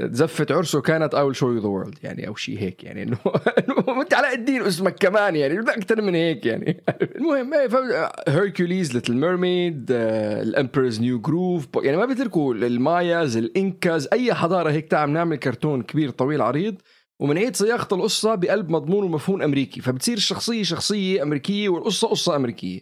زفة 0.00 0.46
عرسه 0.50 0.80
كانت 0.80 1.14
I 1.14 1.18
will 1.18 1.38
show 1.38 1.46
you 1.46 1.62
the 1.62 1.68
world 1.68 2.04
يعني 2.04 2.28
أو 2.28 2.34
شيء 2.34 2.58
هيك 2.58 2.84
يعني 2.84 3.02
إنه 3.02 3.18
أنت 4.02 4.14
علاء 4.14 4.34
الدين 4.34 4.62
اسمك 4.62 4.94
كمان 4.98 5.36
يعني 5.36 5.60
أكثر 5.60 6.02
من 6.02 6.14
هيك 6.14 6.46
يعني. 6.46 6.84
المهم 7.16 7.50
Hercules 8.28 8.94
Little 8.94 9.14
Mermaid 9.14 9.86
ال 9.90 10.01
Emperor's 10.01 11.00
New 11.00 11.20
Groove 11.20 11.68
يعني 11.82 11.96
ما 11.96 12.04
بيتركوا 12.04 12.54
ال 12.54 12.68
Mayas 12.68 13.36
ال 13.36 13.48
Incas 13.48 14.08
أي 14.12 14.34
حضارة 14.34 14.70
هيك 14.70 14.90
تعال 14.90 15.10
نعمل 15.10 15.36
كرتون 15.36 15.82
كبير 15.82 16.10
طويل 16.10 16.42
عريض 16.42 16.74
ومنعيد 17.18 17.56
صياغة 17.56 17.88
القصة 17.92 18.34
بقلب 18.34 18.70
مضمون 18.70 19.04
ومفهوم 19.04 19.42
أمريكي 19.42 19.80
فبتصير 19.80 20.16
الشخصيه 20.16 20.62
شخصية 20.62 21.22
أمريكية 21.22 21.68
والقصة 21.68 22.08
قصة 22.08 22.36
أمريكية. 22.36 22.80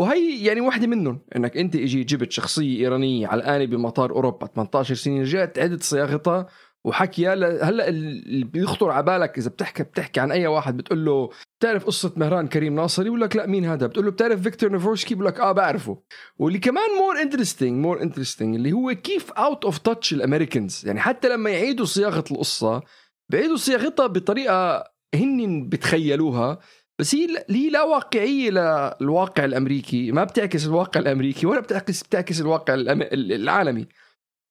وهي 0.00 0.44
يعني 0.44 0.60
واحدة 0.60 0.86
منهم 0.86 1.20
إنك 1.36 1.56
أنت 1.56 1.76
اجيت 1.76 2.08
جبت 2.08 2.32
شخصية 2.32 2.78
إيرانية 2.80 3.26
علقانة 3.26 3.64
بمطار 3.64 4.10
أوروبا 4.10 4.46
18 4.46 4.94
سنة 4.94 5.20
رجعت 5.20 5.58
عدت 5.58 5.82
صياغتها 5.82 6.46
وحكيها 6.84 7.34
ل- 7.34 7.44
هلا 7.64 7.88
اللي 7.88 8.44
بيخطر 8.44 8.90
على 8.90 9.02
بالك 9.02 9.38
إذا 9.38 9.50
بتحكي 9.50 9.82
بتحكي 9.82 10.20
عن 10.20 10.32
أي 10.32 10.46
واحد 10.46 10.76
بتقول 10.76 11.04
له 11.04 11.30
بتعرف 11.58 11.84
قصة 11.84 12.12
مهران 12.16 12.46
كريم 12.48 12.74
ناصري؟ 12.74 13.08
بقول 13.08 13.20
لك 13.20 13.36
لا 13.36 13.46
مين 13.46 13.64
هذا؟ 13.64 13.86
بتقول 13.86 14.04
له 14.04 14.10
بتعرف 14.10 14.42
فيكتور 14.42 14.72
نيفورسكي 14.72 15.14
بقول 15.14 15.26
لك 15.26 15.40
آه 15.40 15.52
بعرفه. 15.52 16.02
واللي 16.38 16.58
كمان 16.58 16.84
more 16.98 17.20
interesting 17.22 17.78
more 17.84 18.02
interesting 18.02 18.54
اللي 18.54 18.72
هو 18.72 18.94
كيف 18.94 19.32
out 19.32 19.64
of 19.64 19.78
touch 19.78 20.12
ال 20.12 20.18
Americans. 20.18 20.82
يعني 20.86 21.00
حتى 21.00 21.28
لما 21.28 21.50
يعيدوا 21.50 21.86
صياغة 21.86 22.24
القصة 22.30 22.82
بيعيدوا 23.28 23.56
صياغتها 23.56 24.06
بطريقة 24.06 24.84
هن 25.14 25.68
بتخيلوها. 25.68 26.58
بس 27.00 27.14
هي 27.14 27.44
هي 27.50 27.70
لا 27.70 27.82
واقعية 27.82 28.50
للواقع 28.50 29.44
الأمريكي. 29.44 30.12
ما 30.12 30.24
بتعكس 30.24 30.66
الواقع 30.66 31.00
الأمريكي 31.00 31.46
ولا 31.46 31.60
بتعكس 31.60 32.02
بتعكس 32.02 32.40
الواقع 32.40 32.74
العالمي. 32.74 33.86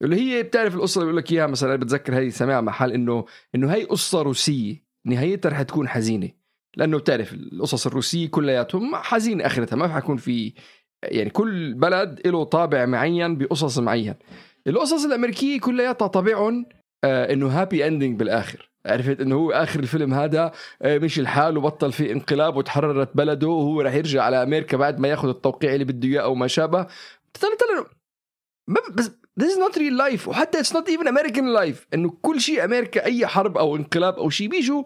اللي 0.01 0.15
هي 0.15 0.43
بتعرف 0.43 0.75
القصة 0.75 0.99
اللي 1.01 1.05
بيقول 1.05 1.23
لك 1.23 1.31
إياها 1.31 1.47
مثلا 1.47 1.75
بتذكر 1.75 2.15
هي 2.15 2.29
سمعها 2.29 2.61
محل 2.61 2.91
انه 2.91 3.25
إنه 3.55 3.73
هي 3.73 3.83
قصة 3.83 4.21
روسية 4.21 4.83
نهايتها 5.05 5.49
رح 5.49 5.61
تكون 5.61 5.87
حزينة 5.87 6.29
لأنه 6.77 6.97
بتعرف 6.97 7.33
القصص 7.33 7.87
الروسية 7.87 8.27
كلياتهم 8.27 8.95
حزينة 8.95 9.45
آخرتها 9.45 9.75
ما 9.75 9.87
حيكون 9.87 10.17
في 10.17 10.53
يعني 11.03 11.29
كل 11.29 11.73
بلد 11.73 12.27
له 12.27 12.43
طابع 12.43 12.85
معين 12.85 13.37
بقصص 13.37 13.79
معين 13.79 14.15
القصص 14.67 15.05
الأمريكية 15.05 15.59
كلياتها 15.59 16.07
طابعهم 16.07 16.65
آه 17.03 17.33
إنه 17.33 17.47
happy 17.47 17.87
ending 17.87 18.19
بالآخر. 18.19 18.68
عرفت 18.85 19.21
إنه 19.21 19.35
هو 19.35 19.51
آخر 19.51 19.79
الفيلم 19.79 20.13
هذا 20.13 20.51
آه، 20.81 20.97
مشي 20.97 21.21
الحال 21.21 21.57
وبطل 21.57 21.91
في 21.91 22.11
انقلاب 22.11 22.55
وتحررت 22.55 23.09
بلده 23.15 23.47
وهو 23.47 23.81
رح 23.81 23.93
يرجع 23.93 24.23
على 24.23 24.43
أمريكا 24.43 24.77
بعد 24.77 24.99
ما 24.99 25.07
ياخذ 25.07 25.29
التوقيع 25.29 25.73
اللي 25.73 25.85
بده 25.85 26.07
إياه 26.07 26.21
أو 26.21 26.35
ما 26.35 26.47
شابه. 26.47 26.87
ترى 27.33 27.51
ترى 27.55 27.85
بس 28.95 29.11
this 29.39 29.47
is 29.53 29.57
not 29.57 29.75
real 29.77 29.95
life 30.07 30.27
وحتى 30.27 30.63
it's 30.63 30.73
not 30.73 30.89
even 30.89 31.07
American 31.07 31.57
life 31.59 31.87
إنه 31.93 32.09
كل 32.21 32.41
شيء 32.41 32.63
أمريكا 32.65 33.05
أي 33.05 33.27
حرب 33.27 33.57
أو 33.57 33.75
انقلاب 33.75 34.13
أو 34.13 34.29
شيء 34.29 34.47
بيجوا 34.47 34.83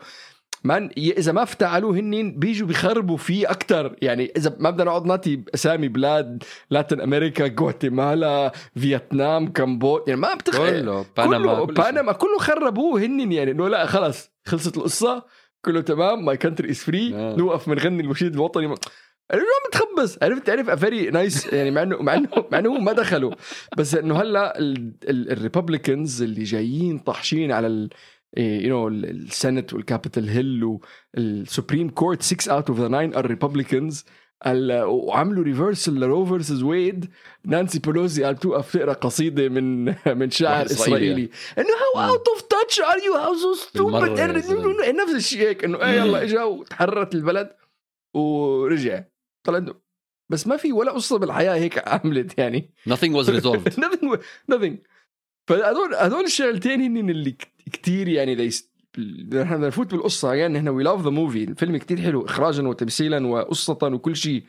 man 0.64 0.90
ي- 0.98 1.12
إذا 1.18 1.32
ما 1.32 1.44
افتعلوه 1.44 1.94
هنين 2.00 2.40
بيجوا 2.40 2.68
بيخربوا 2.68 3.18
فيه 3.18 3.52
أكثر 3.52 3.96
يعني 4.02 4.32
إذا 4.38 4.56
ما 4.60 4.70
بدنا 4.70 4.84
نقعد 4.84 5.06
نعطي 5.06 5.40
أسامي 5.56 5.88
بلاد 5.88 6.44
Latin 6.70 7.02
America 7.02 7.56
غواتيمالا 7.60 8.52
فيتنام 8.76 9.48
كمبود 9.52 10.02
يعني 10.08 10.22
ما 10.22 10.34
بتخ... 10.36 10.58
كله 10.58 11.06
بنما 11.18 11.66
كله. 11.66 11.92
بنما 11.92 12.12
كله 12.12 12.38
خربوه 12.38 13.02
هنن 13.02 13.32
يعني 13.32 13.52
إنه 13.52 13.68
لا 13.70 13.86
خلص 13.86 14.32
خلصت 14.46 14.78
القصة 14.78 15.24
كله 15.66 15.82
تمام 15.82 16.26
my 16.26 16.38
country 16.38 16.70
is 16.70 16.78
free. 16.80 17.10
نوقف 17.14 17.70
بنغني 17.70 18.04
النشيد 18.04 18.34
الوطني. 18.34 18.68
شو 18.68 19.40
عم 19.40 19.70
بتخبص. 19.70 20.18
عرفت 20.24 20.48
تعرف 20.48 20.70
very 20.70 21.10
nice 21.10 21.54
يعني 21.54 21.72
مع 21.72 21.82
انه 21.84 21.98
مع 22.02 22.14
انه 22.16 22.28
مع 22.52 22.60
إنه 22.60 22.74
ما 22.74 22.92
دخلوا. 22.94 23.32
بس 23.78 23.96
إنه 23.96 24.22
هلأ 24.22 24.54
ال 25.10 25.19
Republicans 25.19 26.22
اللي 26.22 26.44
جايين 26.44 27.00
طاحشين 27.00 27.52
على 27.52 27.90
you 28.38 28.70
know 28.70 28.88
ال 28.88 29.00
Senate 29.00 29.74
وال 29.74 29.86
Capitol 29.86 30.30
Hill 30.30 30.78
وال 31.18 31.34
Supreme 31.34 31.90
Court 31.90 32.22
6 32.22 32.52
out 32.54 32.70
of 32.70 32.80
the 32.80 32.88
9 32.88 33.20
are 33.20 33.26
Republicans 33.28 34.06
وعملوا 34.86 35.44
reversal 35.44 36.00
ل 36.00 36.06
Roe 36.06 36.26
versus 36.26 36.64
Wade. 36.64 37.10
نانسي 37.46 37.80
بيلوسي 37.80 38.24
قالت 38.24 38.44
توقف 38.44 38.74
تقرأ 38.78 38.94
قصيدة 38.94 39.50
من 39.50 39.86
من 40.20 40.32
شاعر. 40.32 40.66
إسرائيلي. 40.66 41.30
انه 41.58 41.68
how 41.68 42.10
out 42.10 42.28
of 42.28 42.42
touch 42.42 42.80
are 42.80 42.98
you 43.06 43.14
how 43.14 43.36
so 43.36 43.54
stupid 43.54 44.20
نفس 44.96 45.16
الشيء 45.16 45.40
هيك 45.40 45.64
إنه 45.64 45.78
إيه 45.78 46.02
يلا 46.02 46.24
إجا 46.24 46.44
وتحررت 46.44 47.16
البلد 47.16 47.50
ورجع. 48.16 49.04
طلع 49.46 49.66
بس 50.32 50.48
ما 50.48 50.58
في 50.58 50.72
ولا 50.72 50.92
قصة 50.92 51.18
بالحياة 51.18 51.56
هيك 51.56 51.88
عملت 51.88 52.38
يعني. 52.38 52.74
Nothing 52.90 53.12
was 53.14 53.30
resolved. 53.38 53.78
Nothing 53.78 54.18
nothing. 54.54 54.93
فهذول 55.48 55.96
هذول 55.96 56.24
الشغلتين 56.26 56.82
هن 56.82 57.10
اللي 57.10 57.32
كتير 57.72 58.08
يعني 58.08 58.52
st- 58.52 58.64
نحن 58.98 59.30
بدنا 59.30 59.58
نفوت 59.68 59.92
بالقصة 59.92 60.34
يعني 60.34 60.54
نحن 60.54 60.68
we 60.68 60.84
love 60.84 61.02
the 61.04 61.10
movie 61.10 61.44
الفيلم 61.44 61.78
كتير 61.78 62.02
حلو 62.02 62.26
اخراجا 62.26 62.68
وتمثيلا 62.68 63.28
وقصه 63.28 63.78
وكل 63.84 64.16
شيء. 64.16 64.44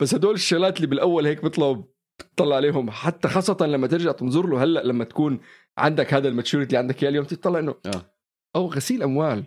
بس 0.00 0.14
هدول 0.14 0.34
الشغلات 0.34 0.76
اللي 0.76 0.86
بالأول 0.86 1.26
هيك 1.26 1.42
بيطلعوا 1.42 1.82
بتطلع 2.18 2.56
عليهم. 2.56 2.90
حتى 2.90 3.28
خاصة 3.28 3.56
لما 3.60 3.86
ترجع 3.86 4.12
تنظر 4.12 4.46
له 4.46 4.62
هلأ 4.62 4.80
لما 4.84 5.04
تكون 5.04 5.40
عندك 5.78 6.14
هذا 6.14 6.28
ال 6.28 6.32
maturity 6.32 6.68
اللي 6.68 6.78
عندك 6.78 7.02
إياه 7.02 7.10
اليوم 7.10 7.24
تطلع 7.24 7.58
إنه 7.58 7.74
آه. 7.86 8.12
أو 8.56 8.66
غسيل 8.66 9.02
أموال. 9.02 9.44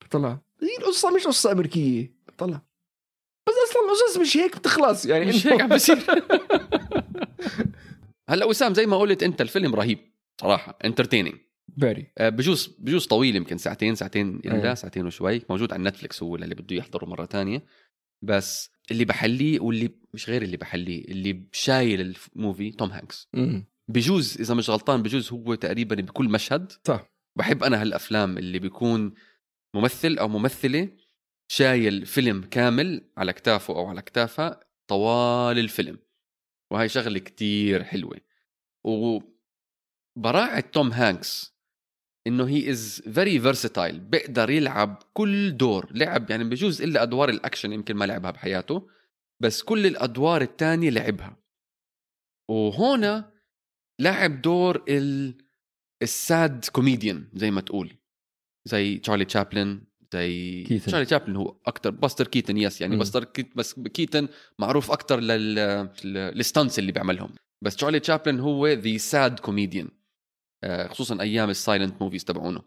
بتطلع. 0.00 0.38
هي 0.62 0.76
القصة 0.80 1.10
مش 1.16 1.26
قصة 1.26 1.52
أمريكية. 1.52 2.14
بتطلع. 2.28 2.62
بس 3.48 3.54
أصلا 3.70 3.82
القصص 3.86 4.16
مش 4.20 4.36
هيك 4.36 4.56
بتخلص 4.58 5.06
يعني 5.06 5.26
مش 5.26 5.46
هيك 5.46 5.60
عم 5.60 5.68
بصير 5.68 5.98
هلأ 8.30 8.44
وسام 8.46 8.74
زي 8.74 8.86
ما 8.86 8.98
قلت 8.98 9.22
أنت 9.22 9.40
الفيلم 9.40 9.74
رهيب. 9.74 10.11
صراحة 10.40 10.78
entertaining 10.84 11.34
Very. 11.80 12.02
بجوز 12.20 12.76
بجوز 12.78 13.06
طويل 13.06 13.36
يمكن 13.36 13.58
ساعتين 13.58 13.94
ساعتين 13.94 14.36
الا 14.36 14.62
أيوة. 14.62 14.74
ساعتين 14.74 15.06
وشوي 15.06 15.42
موجود 15.50 15.72
على 15.72 15.82
نتفلكس 15.82 16.22
هو 16.22 16.36
اللي 16.36 16.54
بده 16.54 16.76
يحضره 16.76 17.04
مرة 17.06 17.24
تانية 17.24 17.66
بس 18.22 18.70
اللي 18.90 19.04
بحليه 19.04 19.60
واللي 19.60 19.90
مش 20.14 20.28
غير 20.30 20.42
اللي 20.42 20.56
بحليه 20.56 21.04
اللي 21.04 21.42
شايل 21.52 22.16
ال 22.36 22.42
movie 22.42 22.70
توم 22.70 22.90
هانكس. 22.90 23.28
بجوز 23.34 23.62
بجوز 23.88 24.40
إذا 24.40 24.54
مش 24.54 24.70
غلطان 24.70 25.02
بجوز 25.02 25.32
هو 25.32 25.54
تقريبا 25.54 25.94
بكل 25.96 26.28
مشهد 26.28 26.72
صح. 26.84 27.12
بحب 27.38 27.64
أنا 27.64 27.82
هالأفلام 27.82 28.38
اللي 28.38 28.58
بيكون 28.58 29.14
ممثل 29.74 30.18
أو 30.18 30.28
ممثلة 30.28 30.88
شايل 31.48 32.06
فيلم 32.06 32.42
كامل 32.42 33.10
على 33.16 33.32
كتافه 33.32 33.74
أو 33.76 33.86
على 33.86 34.02
كتافها 34.02 34.60
طوال 34.86 35.58
الفيلم 35.58 35.98
وهي 36.70 36.88
شغلة 36.88 37.18
كتير 37.18 37.84
حلوة 37.84 38.20
وبراعه 40.16 40.60
توم 40.60 40.92
هانكس 40.92 41.52
إنه 42.26 42.48
he 42.48 42.70
is 42.70 43.02
very 43.14 43.40
versatile 43.40 44.00
بيقدر 44.00 44.50
يلعب 44.50 45.02
كل 45.12 45.56
دور 45.56 45.92
لعب 45.94 46.30
يعني 46.30 46.44
بجوز 46.44 46.82
إلا 46.82 47.02
أدوار 47.02 47.28
الأكشن 47.28 47.72
يمكن 47.72 47.96
ما 47.96 48.04
لعبها 48.04 48.30
بحياته 48.30 48.88
بس 49.42 49.62
كل 49.62 49.86
الأدوار 49.86 50.42
الثانية 50.42 50.90
لعبها 50.90 51.36
وهنا 52.50 53.32
لعب 54.00 54.42
دور 54.42 54.84
ال 54.88 55.38
ال 56.02 56.17
sad 56.17 56.64
comedian 56.72 57.28
زي 57.34 57.50
ما 57.50 57.60
تقول 57.60 57.96
زي 58.64 58.98
تشارلي 58.98 59.24
تشابلن 59.24 59.84
زي 60.12 60.62
كيتن. 60.64 60.86
تشارلي 60.86 61.04
تشابلن 61.06 61.36
هو 61.36 61.56
أكثر 61.66 61.90
باستر 61.90 62.26
كيتن 62.26 62.56
yes 62.56 62.80
يعني. 62.80 62.96
باستر 62.96 63.24
كيت 63.24 63.56
بس 63.56 63.80
كيتن 63.80 64.28
معروف 64.58 64.90
أكثر 64.90 65.20
لل 65.20 65.54
لل 66.04 66.23
stunts 66.23 66.78
اللي 66.78 66.92
بيعملهم 66.92 67.34
بس 67.62 67.76
تشارلي 67.76 68.00
تشابلن 68.00 68.40
هو 68.40 68.66
the 68.66 68.96
sad 68.96 69.38
comedian 69.38 69.88
خصوصا 70.64 71.20
أيام 71.20 71.50
ال 71.50 71.57
silent 71.57 72.02
movies 72.02 72.24
تبعونه. 72.24 72.62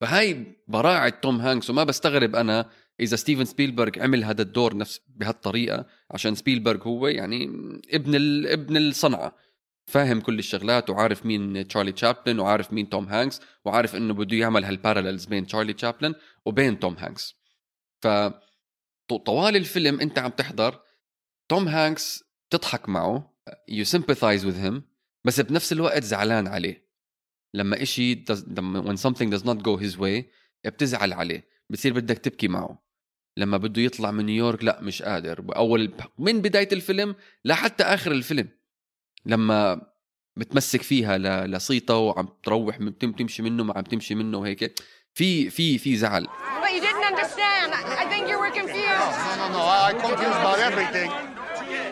فهاي 0.00 0.46
براعة 0.68 1.08
توم 1.08 1.40
هانكس 1.40 1.70
وما 1.70 1.84
بستغرب 1.84 2.36
أنا 2.36 2.70
إذا 3.00 3.16
ستيفن 3.16 3.44
سبيلبرغ 3.44 4.02
عمل 4.02 4.24
هذا 4.24 4.42
الدور 4.42 4.76
نفس 4.76 5.00
بهالطريقة 5.08 5.86
عشان 6.10 6.34
سبيلبرغ 6.34 6.82
هو 6.82 7.06
يعني 7.06 7.44
ابن. 7.90 8.14
ابن 8.46 8.76
الصنعة. 8.76 9.36
فاهم 9.86 10.20
كل 10.20 10.38
الشغلات 10.38 10.90
وعارف 10.90 11.26
مين 11.26 11.68
تشارلي 11.68 11.92
تشابلن 11.92 12.40
وعارف 12.40 12.72
مين 12.72 12.88
توم 12.88 13.08
هانكس 13.08 13.40
وعارف 13.64 13.96
إنه 13.96 14.14
بده 14.14 14.36
يعمل 14.36 14.64
هال 14.64 14.75
parallels 14.75 15.24
بين 15.24 15.46
تشارلي 15.46 15.72
تشابلن 15.72 16.14
وبين 16.46 16.78
توم 16.78 16.94
هانكس. 16.94 17.34
ف 18.02 18.08
طوال 19.26 19.56
الفيلم 19.56 20.00
أنت 20.00 20.18
عم 20.18 20.30
تحضر 20.30 20.80
توم 21.48 21.68
هانكس 21.68 22.24
تضحك 22.50 22.88
معه 22.88 23.34
you 23.68 23.84
sympathize 23.84 24.42
with 24.42 24.66
him 24.66 24.82
بس 25.24 25.40
بنفس 25.40 25.72
الوقت 25.72 26.02
زعلان 26.02 26.46
عليه. 26.46 26.89
لما 27.54 27.82
إشي 27.82 28.14
does, 28.14 28.44
لما 28.48 28.82
when 28.82 28.96
something 28.98 29.30
does 29.30 29.44
not 29.44 29.62
go 29.62 29.76
his 29.82 29.98
way 30.00 30.24
بتزعل 30.64 31.12
عليه 31.12 31.44
بتصير 31.70 31.92
بدك 31.92 32.18
تبكي 32.18 32.48
معه 32.48 32.78
لما 33.36 33.56
بده 33.56 33.82
يطلع 33.82 34.10
من 34.10 34.26
نيويورك 34.26 34.64
لا 34.64 34.78
مش 34.82 35.02
قادر 35.02 35.44
اول 35.56 35.92
من 36.18 36.40
بداية 36.40 36.68
الفيلم 36.72 37.14
لحتى 37.44 37.84
آخر 37.84 38.12
الفيلم 38.12 38.48
لما 39.26 39.80
متمسك 40.36 40.82
فيها 40.82 41.18
ل- 41.18 41.50
لصيته 41.50 41.96
وعم 41.96 42.28
تروح 42.42 42.78
بتم 42.78 43.12
تمشي 43.12 43.42
منه 43.42 43.64
ما 43.64 43.74
عم 43.76 43.82
تمشي 43.84 44.14
منه 44.14 44.38
وهيك 44.38 44.80
في 45.14 45.50
في 45.50 45.78
في 45.78 45.96
زعل 45.96 46.26
But 46.26 46.72
you 46.76 46.80
didn't 46.80 47.06
understand. 47.12 47.72
I 47.72 47.82
I 48.02 48.06
think 48.12 48.24
you 48.30 48.38
were 48.42 48.52
confused. 48.60 49.10
No, 49.28 49.34
no, 49.40 49.46
no. 49.56 49.60
I, 49.74 49.76
I'm 49.88 49.98
confused 50.08 50.38
about 50.44 50.58
everything. 50.70 51.10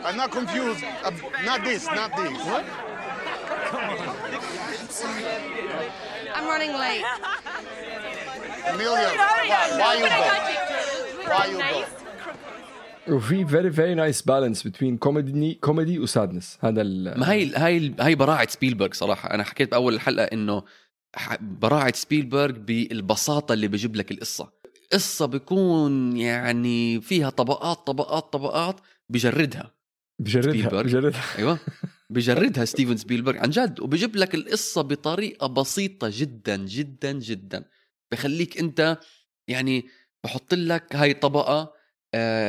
I'm 0.06 0.16
not 0.22 0.30
confused. 0.38 0.82
Uh, 1.06 1.10
not 1.50 1.58
this, 1.68 1.82
not 2.00 2.10
this. 2.20 2.38
What? 2.50 2.64
I'm 6.36 6.46
running 6.52 6.74
late. 6.84 7.04
Amelia, 8.72 9.10
why, 9.50 9.64
why 9.82 9.92
you 10.00 10.08
go? 10.16 10.22
Why 11.30 11.44
you 11.52 11.58
go? 11.58 11.84
وفي 13.08 13.46
very 13.46 13.72
very 13.72 13.94
nice 13.94 14.22
balance 14.22 14.66
بين 14.68 14.96
comedy 14.96 15.54
comedy 15.54 15.98
و 15.98 16.06
sadness 16.06 16.58
هذا 16.60 16.82
ال 16.82 17.20
ما 17.20 17.32
هي 17.32 17.54
هاي 17.56 17.94
هاي 18.00 18.14
براعة 18.14 18.48
سبيلبرغ 18.48 18.92
صراحة 18.92 19.30
أنا 19.34 19.44
حكيت 19.44 19.70
بأول 19.70 19.94
الحلقة 19.94 20.24
إنه 20.24 20.62
براعة 21.40 21.92
سبيلبرغ 21.94 22.52
بالبساطة 22.52 23.52
اللي 23.52 23.68
بجيب 23.68 23.96
لك 23.96 24.10
القصة 24.10 24.52
قصة 24.92 25.26
بيكون 25.26 26.16
يعني 26.16 27.00
فيها 27.00 27.30
طبقات 27.30 27.86
طبقات 27.86 28.32
طبقات 28.32 28.80
بجردها 29.08 29.74
بجردها 30.18 30.52
سبيلبرغ. 30.52 30.82
بجردها 30.82 31.22
أيوه 31.38 31.58
بجردها 32.10 32.64
ستيفن 32.64 32.96
سبيلبرغ 32.96 33.38
عن 33.38 33.50
جد 33.50 33.80
وبجيب 33.80 34.16
لك 34.16 34.34
القصة 34.34 34.82
بطريقة 34.82 35.46
بسيطة 35.46 36.10
جدا 36.12 36.56
جدا 36.56 37.12
جدا. 37.12 37.64
بخليك 38.12 38.58
أنت 38.58 38.98
يعني 39.48 39.86
بحط 40.24 40.54
لك 40.54 40.96
هاي 40.96 41.14
طبقة 41.14 41.72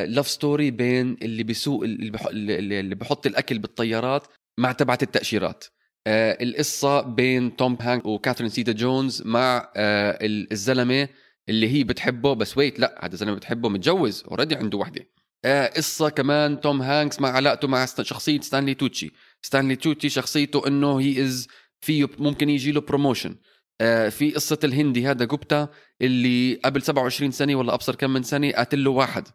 love 0.06 0.28
story 0.28 0.70
بين 0.70 1.16
اللي 1.22 1.42
بيسوق 1.42 1.82
اللي, 1.82 2.10
بح... 2.10 2.26
اللي 2.26 2.94
بحط 2.94 3.26
الأكل 3.26 3.58
بالطيارات 3.58 4.26
مع 4.58 4.72
تبعة 4.72 4.98
التأشيرات. 5.02 5.64
آه 6.06 6.38
القصة 6.42 7.00
بين 7.00 7.56
توم 7.56 7.76
هانك 7.80 8.06
وكاثرين 8.06 8.50
سيتا 8.50 8.72
جونز 8.72 9.22
مع 9.22 9.72
آه 9.76 10.18
ال- 10.26 10.52
الزلمة 10.52 11.08
اللي 11.48 11.68
هي 11.68 11.84
بتحبه 11.84 12.32
بس 12.32 12.58
wait 12.58 12.80
لا 12.80 13.04
هذا 13.04 13.12
الزلمة 13.12 13.34
بتحبه 13.34 13.68
متجوز 13.68 14.24
already 14.24 14.54
عنده 14.54 14.78
وحدة. 14.78 15.06
آه 15.44 15.66
قصة 15.66 16.08
كمان 16.08 16.60
توم 16.60 16.82
هانكس 16.82 17.20
مع 17.20 17.28
علاقته 17.30 17.68
مع 17.68 17.86
شخصية 17.86 18.40
ستانلي 18.40 18.74
توتشي. 18.74 19.12
ستانلي 19.42 19.76
توتشي 19.76 20.08
شخصيته 20.08 20.66
إنه 20.66 21.00
he 21.00 21.22
is 21.22 21.48
فيه 21.80 22.08
ممكن 22.18 22.48
يجي 22.50 22.72
له 22.72 22.80
promotion 22.80 23.36
آه 23.80 24.08
في 24.08 24.30
قصة 24.30 24.58
الهندي 24.64 25.06
هذا 25.06 25.24
جوبتا 25.24 25.68
اللي 26.02 26.54
قبل 26.54 26.82
27 26.82 27.30
سنة 27.30 27.54
ولا 27.54 27.74
أبصر 27.74 27.94
كم 27.94 28.10
من 28.10 28.22
سنة 28.22 28.52
قاتل 28.52 28.84
له 28.84 28.90
واحد. 28.90 29.28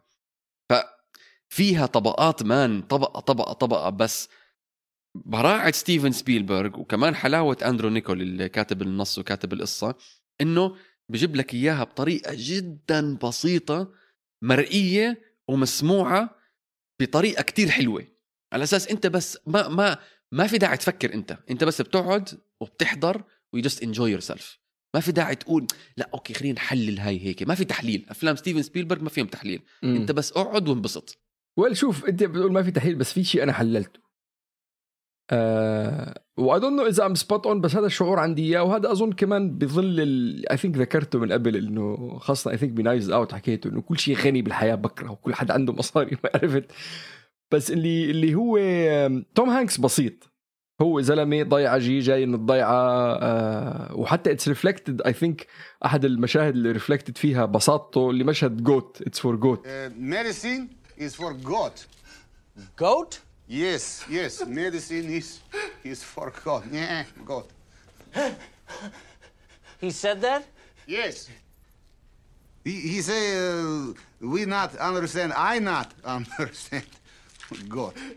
ففيها 0.70 1.86
طبقات 1.86 2.42
man 2.42 2.82
طبقة 2.82 3.20
طبقة 3.20 3.52
طبقة 3.52 3.90
بس 3.90 4.28
براعة 5.14 5.70
ستيفن 5.72 6.12
سبيلبرغ 6.12 6.80
وكمان 6.80 7.14
حلاوة 7.14 7.56
أندرو 7.64 7.88
نيكول 7.88 8.22
اللي 8.22 8.48
كاتب 8.48 8.82
النص 8.82 9.18
وكاتب 9.18 9.52
القصة 9.52 9.94
إنه 10.40 10.76
بجيب 11.08 11.36
لك 11.36 11.54
إياها 11.54 11.84
بطريقة 11.84 12.32
جدا 12.34 13.16
بسيطة 13.16 13.92
مرئية 14.42 15.22
ومسموعة 15.48 16.36
بطريقة 17.00 17.42
كتير 17.42 17.68
حلوة. 17.68 18.15
على 18.56 18.64
أساس 18.64 18.88
أنت 18.88 19.06
بس 19.06 19.38
ما 19.46 19.68
ما 19.68 19.98
ما 20.32 20.46
في 20.46 20.58
داعي 20.58 20.76
تفكر 20.76 21.14
أنت. 21.14 21.38
أنت 21.50 21.64
بس 21.64 21.82
بتقعد 21.82 22.28
وبتحضر 22.60 23.22
و 23.52 23.60
just 23.60 23.82
enjoy 23.82 24.10
yourself 24.10 24.58
ما 24.94 25.00
في 25.00 25.12
داعي 25.12 25.34
تقول 25.34 25.66
لا 25.96 26.10
okay 26.14 26.34
خلينا 26.34 26.54
نحلل 26.54 26.98
هاي 26.98 27.26
هيك. 27.26 27.42
ما 27.42 27.54
في 27.54 27.64
تحليل. 27.64 28.06
أفلام 28.08 28.36
ستيفن 28.36 28.62
سبيلبرغ 28.62 29.02
ما 29.02 29.08
فيهم 29.08 29.26
تحليل. 29.26 29.62
أنت 29.84 30.12
بس 30.12 30.32
اقعد 30.32 30.68
وانبسط. 30.68 31.18
well 31.58 31.76
شوف 31.76 32.04
أنت 32.04 32.22
بتقول 32.24 32.52
ما 32.52 32.62
في 32.62 32.70
تحليل 32.70 32.94
بس 32.94 33.12
في 33.12 33.24
شيء 33.24 33.42
أنا 33.42 33.52
حللته. 33.52 34.00
آه 35.30 36.22
واظن 36.36 36.80
إذا 36.80 37.06
I'm 37.06 37.14
spot 37.14 37.46
on 37.46 37.60
بس 37.60 37.76
هذا 37.76 37.86
الشعور 37.86 38.18
عندي 38.18 38.42
إياه 38.42 38.62
وهذا 38.62 38.92
أظن 38.92 39.12
كمان 39.12 39.58
بظل 39.58 40.00
I 40.50 40.56
think 40.56 40.76
ذكرته 40.76 41.18
من 41.18 41.32
قبل 41.32 41.56
إنه 41.56 42.18
خاصة 42.18 42.50
I 42.50 42.56
think 42.56 42.72
ب 42.72 42.77
Knives 42.77 43.10
Out 43.10 43.34
حكيته 43.34 43.68
إنه 43.68 43.80
كل 43.80 43.98
شيء 43.98 44.16
غني 44.16 44.42
بالحياة 44.42 44.74
بكرة 44.74 45.10
وكل 45.10 45.34
حد 45.34 45.50
عنده 45.50 45.72
مصاري 45.72 46.18
ما 46.24 46.30
عرفت. 46.34 46.64
بس 47.50 47.70
اللي 47.70 48.10
اللي 48.10 48.34
هو 48.34 48.58
توم 49.34 49.50
هانكس 49.50 49.76
بسيط 49.80 50.30
هو 50.82 51.00
زلمة 51.00 51.42
ضيعة 51.42 51.78
جي 51.78 51.98
جاي 51.98 52.26
من 52.26 52.34
الضيعة 52.34 52.72
آه 53.22 53.94
وحتى 53.94 54.32
it's 54.32 54.48
reflected 54.48 55.02
I 55.02 55.12
think 55.12 55.46
أحد 55.84 56.04
المشاهد 56.04 56.54
اللي 56.54 56.70
reflected 56.72 57.18
فيها 57.18 57.44
بساطته 57.44 58.10
اللي 58.10 58.24
مشهد 58.24 58.62
goat 58.64 59.02
it's 59.06 59.20
for 59.20 59.36
goat 59.36 59.66
medicine 60.00 60.66
is 61.00 61.14
for 61.14 61.32
goat. 61.44 61.86
Goat? 62.82 63.20
Yes, 63.48 63.84
yes. 64.10 64.32
Medicine 64.62 65.06
is 65.18 65.28
is 65.92 66.00
for 66.14 66.26
goat. 66.44 66.64
Yeah, 66.72 67.04
goat. 67.30 67.48
He 69.84 69.90
said 70.02 70.18
that? 70.26 70.42
Yes. 70.98 71.14
He, 72.64 72.74
he 72.92 72.98
say 73.10 73.22
uh, 73.36 73.92
we 74.34 74.40
not 74.58 74.70
understand. 74.90 75.30
I 75.52 75.54
not 75.72 75.88
understand. 76.18 76.90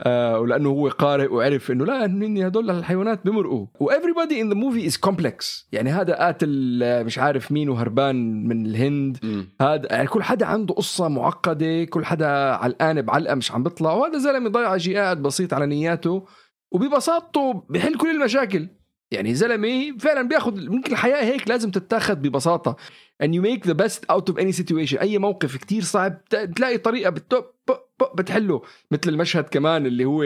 آه 0.01 0.39
ولأنه 0.39 0.69
هو 0.69 0.87
قارئ 0.89 1.27
وعرف 1.27 1.71
إنه 1.71 1.85
لا 1.85 2.05
إني 2.05 2.47
هدول 2.47 2.69
الحيوانات 2.69 3.25
بمرقوا. 3.25 3.65
وeverybody 3.83 4.33
in 4.43 4.53
the 4.53 4.57
movie 4.57 4.91
is 4.91 5.09
complex. 5.09 5.65
يعني 5.71 5.89
هذا 5.89 6.15
قاتل 6.15 6.79
مش 7.05 7.19
عارف 7.19 7.51
مين 7.51 7.69
وهربان 7.69 8.47
من 8.47 8.65
الهند. 8.65 9.17
هذا 9.61 9.87
يعني 9.91 10.07
كل 10.07 10.23
حدا 10.23 10.45
عنده 10.45 10.73
قصة 10.73 11.07
معقدة 11.07 11.83
كل 11.83 12.05
حدا 12.05 12.27
علقان 12.29 13.01
بعلقة 13.01 13.35
مش 13.35 13.51
عم 13.51 13.63
بيطلع. 13.63 13.93
وهذا 13.93 14.17
زلمة 14.17 14.77
جي 14.77 14.95
قاعد 14.95 15.21
بسيط 15.21 15.53
على 15.53 15.65
نياته. 15.65 16.25
وببساطته 16.71 17.63
بحل 17.69 17.97
كل 17.97 18.09
المشاكل. 18.09 18.67
يعني 19.11 19.35
زلمة 19.35 19.97
فعلا 19.99 20.27
بياخذ 20.27 20.69
ممكن 20.69 20.91
الحياة 20.91 21.23
هيك 21.23 21.49
لازم 21.49 21.71
تتاخذ 21.71 22.15
ببساطة. 22.15 22.75
And 23.23 23.27
you 23.36 23.41
make 23.41 23.63
the 23.71 23.75
best 23.84 23.99
out 24.15 24.29
of 24.34 24.38
any 24.39 24.51
situation. 24.62 24.99
أي 25.01 25.17
موقف 25.17 25.58
كتير 25.58 25.84
صعب 25.84 26.25
ت- 26.29 26.36
تلاقي 26.36 26.77
طريقة 26.77 27.10
بت- 27.10 27.36
ب- 27.67 27.71
ب- 27.71 28.15
بتحله. 28.15 28.62
مثل 28.91 29.01
المشهد 29.10 29.43
كمان 29.43 29.86
اللي 29.86 30.05
هو 30.05 30.19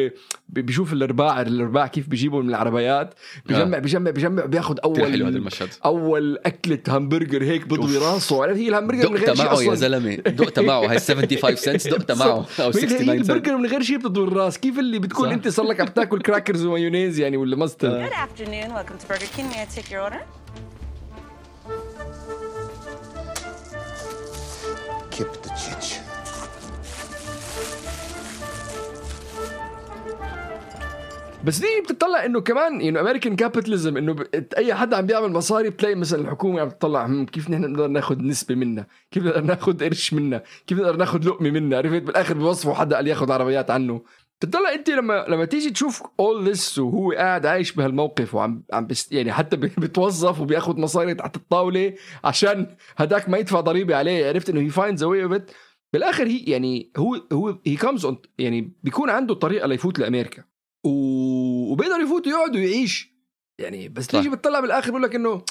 ب- 0.50 0.60
بيشوف 0.60 0.94
الأرباع 0.94 1.42
الأرباع 1.42 1.88
كيف 1.88 2.08
بيجيبوا 2.10 2.42
من 2.44 2.50
العربيات. 2.50 3.14
بجمع 3.46 3.78
بجمع 3.80 4.12
بجمع 4.12 4.46
بياخذ 4.46 4.76
كثير 4.78 5.06
حلو 5.06 5.06
هذا 5.16 5.24
اول 5.26 5.36
المشهد. 5.36 5.70
أول 5.86 6.38
أكلة 6.46 6.80
همبرجر 6.88 7.44
هيك 7.44 7.68
بضوي. 7.68 7.98
راسه. 7.98 8.44
عرفت؟ 8.44 8.60
هي 8.60 8.70
الهمبرجر 8.70 9.10
من 9.10 9.18
غير 9.18 9.36
شيء 9.36 9.46
معه 9.46 9.62
يا 9.62 9.76
زلمة. 9.76 10.16
دقت 10.16 10.60
معه. 10.60 10.80
هاي 10.92 11.00
75 11.00 11.56
سنت 11.56 11.88
دقت 11.88 12.12
معه. 12.20 12.28
أو 12.60 12.66
هي 12.66 12.72
69 12.72 12.98
سنت 13.00 13.10
البرجر 13.30 13.58
من 13.58 13.66
غير 13.66 13.82
شيء 13.84 13.98
بتضوي 13.98 14.28
الراس. 14.28 14.58
كيف 14.58 14.80
اللي 14.80 15.00
بتكون. 15.00 15.30
أنت 15.32 15.48
صار 15.48 15.66
لك 15.66 15.82
عم 15.82 15.88
تاكل 15.88 16.22
crackers 16.22 16.66
ومايونيز 16.66 17.20
يعني 17.20 17.38
ولا 17.38 17.56
mustard 17.56 18.08
Good 18.10 18.14
afternoon. 18.14 18.70
Welcome 18.72 19.04
to 19.04 19.14
Burger 19.14 19.38
King. 19.38 19.46
May 19.54 19.62
I 19.66 19.80
take 19.80 19.92
your 19.92 20.02
order? 20.10 20.43
بس 31.44 31.60
دي 31.60 31.68
بتطلع 31.84 32.26
إنه 32.26 32.42
كمان 32.42 32.82
إنه 32.82 33.00
امريكان 33.00 33.36
كابيتاليزم 33.36 33.98
إنه. 33.98 34.16
أي 34.58 34.74
حدا 34.74 34.98
عم 34.98 35.06
بيعمل 35.06 35.32
مصاري 35.32 35.70
بتلاقي 35.70 35.96
مثلا 35.96 36.22
الحكومة 36.22 36.62
عم 36.62 36.70
تطلع 36.70 37.06
"هم، 37.06 37.26
كيف 37.26 37.50
نحن 37.50 37.62
نقدر 37.62 37.88
ناخذ 37.88 38.22
نسبة 38.22 38.56
منها؟ 38.56 38.88
كيف 39.12 39.24
نقدر 39.24 39.42
ناخذ 39.42 39.84
قرش 39.84 40.14
منها؟ 40.14 40.44
كيف 40.68 40.78
نقدر 40.78 40.96
ناخذ 40.96 41.28
لقمة 41.28 41.50
منها؟ 41.50 41.78
عرفت؟ 41.78 42.02
بالآخر 42.02 42.34
بيوصفوا 42.34 42.74
حدا 42.74 42.96
قال 42.96 43.08
ياخذ 43.08 43.32
عربيات 43.32 43.72
عنه. 43.72 44.02
بتطلع 44.44 44.74
انت 44.74 44.90
لما 44.90 45.26
لما 45.30 45.46
تيجي 45.46 45.70
تشوف 45.70 46.04
all 46.20 46.50
this 46.50 46.80
وهو 46.80 47.12
قاعد 47.12 47.46
عايش 47.46 47.72
بهالموقف 47.72 48.36
وعم 48.36 48.64
عم 48.74 48.88
بس 48.88 49.12
يعني 49.12 49.32
حتى 49.32 49.56
بيتوظف 49.78 50.42
وبياخذ 50.42 50.80
مصاري 50.80 51.16
تحت 51.16 51.36
الطاولة 51.36 51.94
عشان 52.24 52.76
هداك 52.98 53.30
ما 53.30 53.38
يدفع 53.38 53.60
ضريبة 53.60 53.96
عليه. 53.96 54.28
عرفت 54.28 54.50
إنه 54.50 54.62
he 54.62 54.70
finds 54.70 55.04
way 55.04 55.24
of 55.24 55.42
بالآخر 55.94 56.28
هي 56.28 56.38
يعني 56.38 56.92
هو 56.98 57.28
هو 57.34 57.60
he 57.66 57.76
comes 57.76 58.08
يعني 58.38 58.74
بيكون 58.84 59.10
عنده 59.10 59.34
طريقة 59.34 59.68
ليفوت 59.68 60.00
لأمريكا. 60.00 60.44
وبيقدر 60.86 62.02
يفوت 62.02 62.28
ويقعد 62.28 62.56
ويعيش. 62.56 63.14
يعني 63.60 63.90
بس. 63.90 64.08
تيجي 64.08 64.30
بتطلع 64.30 64.60
بالآخر 64.60 64.90
بقول 64.90 65.04
لك 65.04 65.16
إنه 65.16 65.44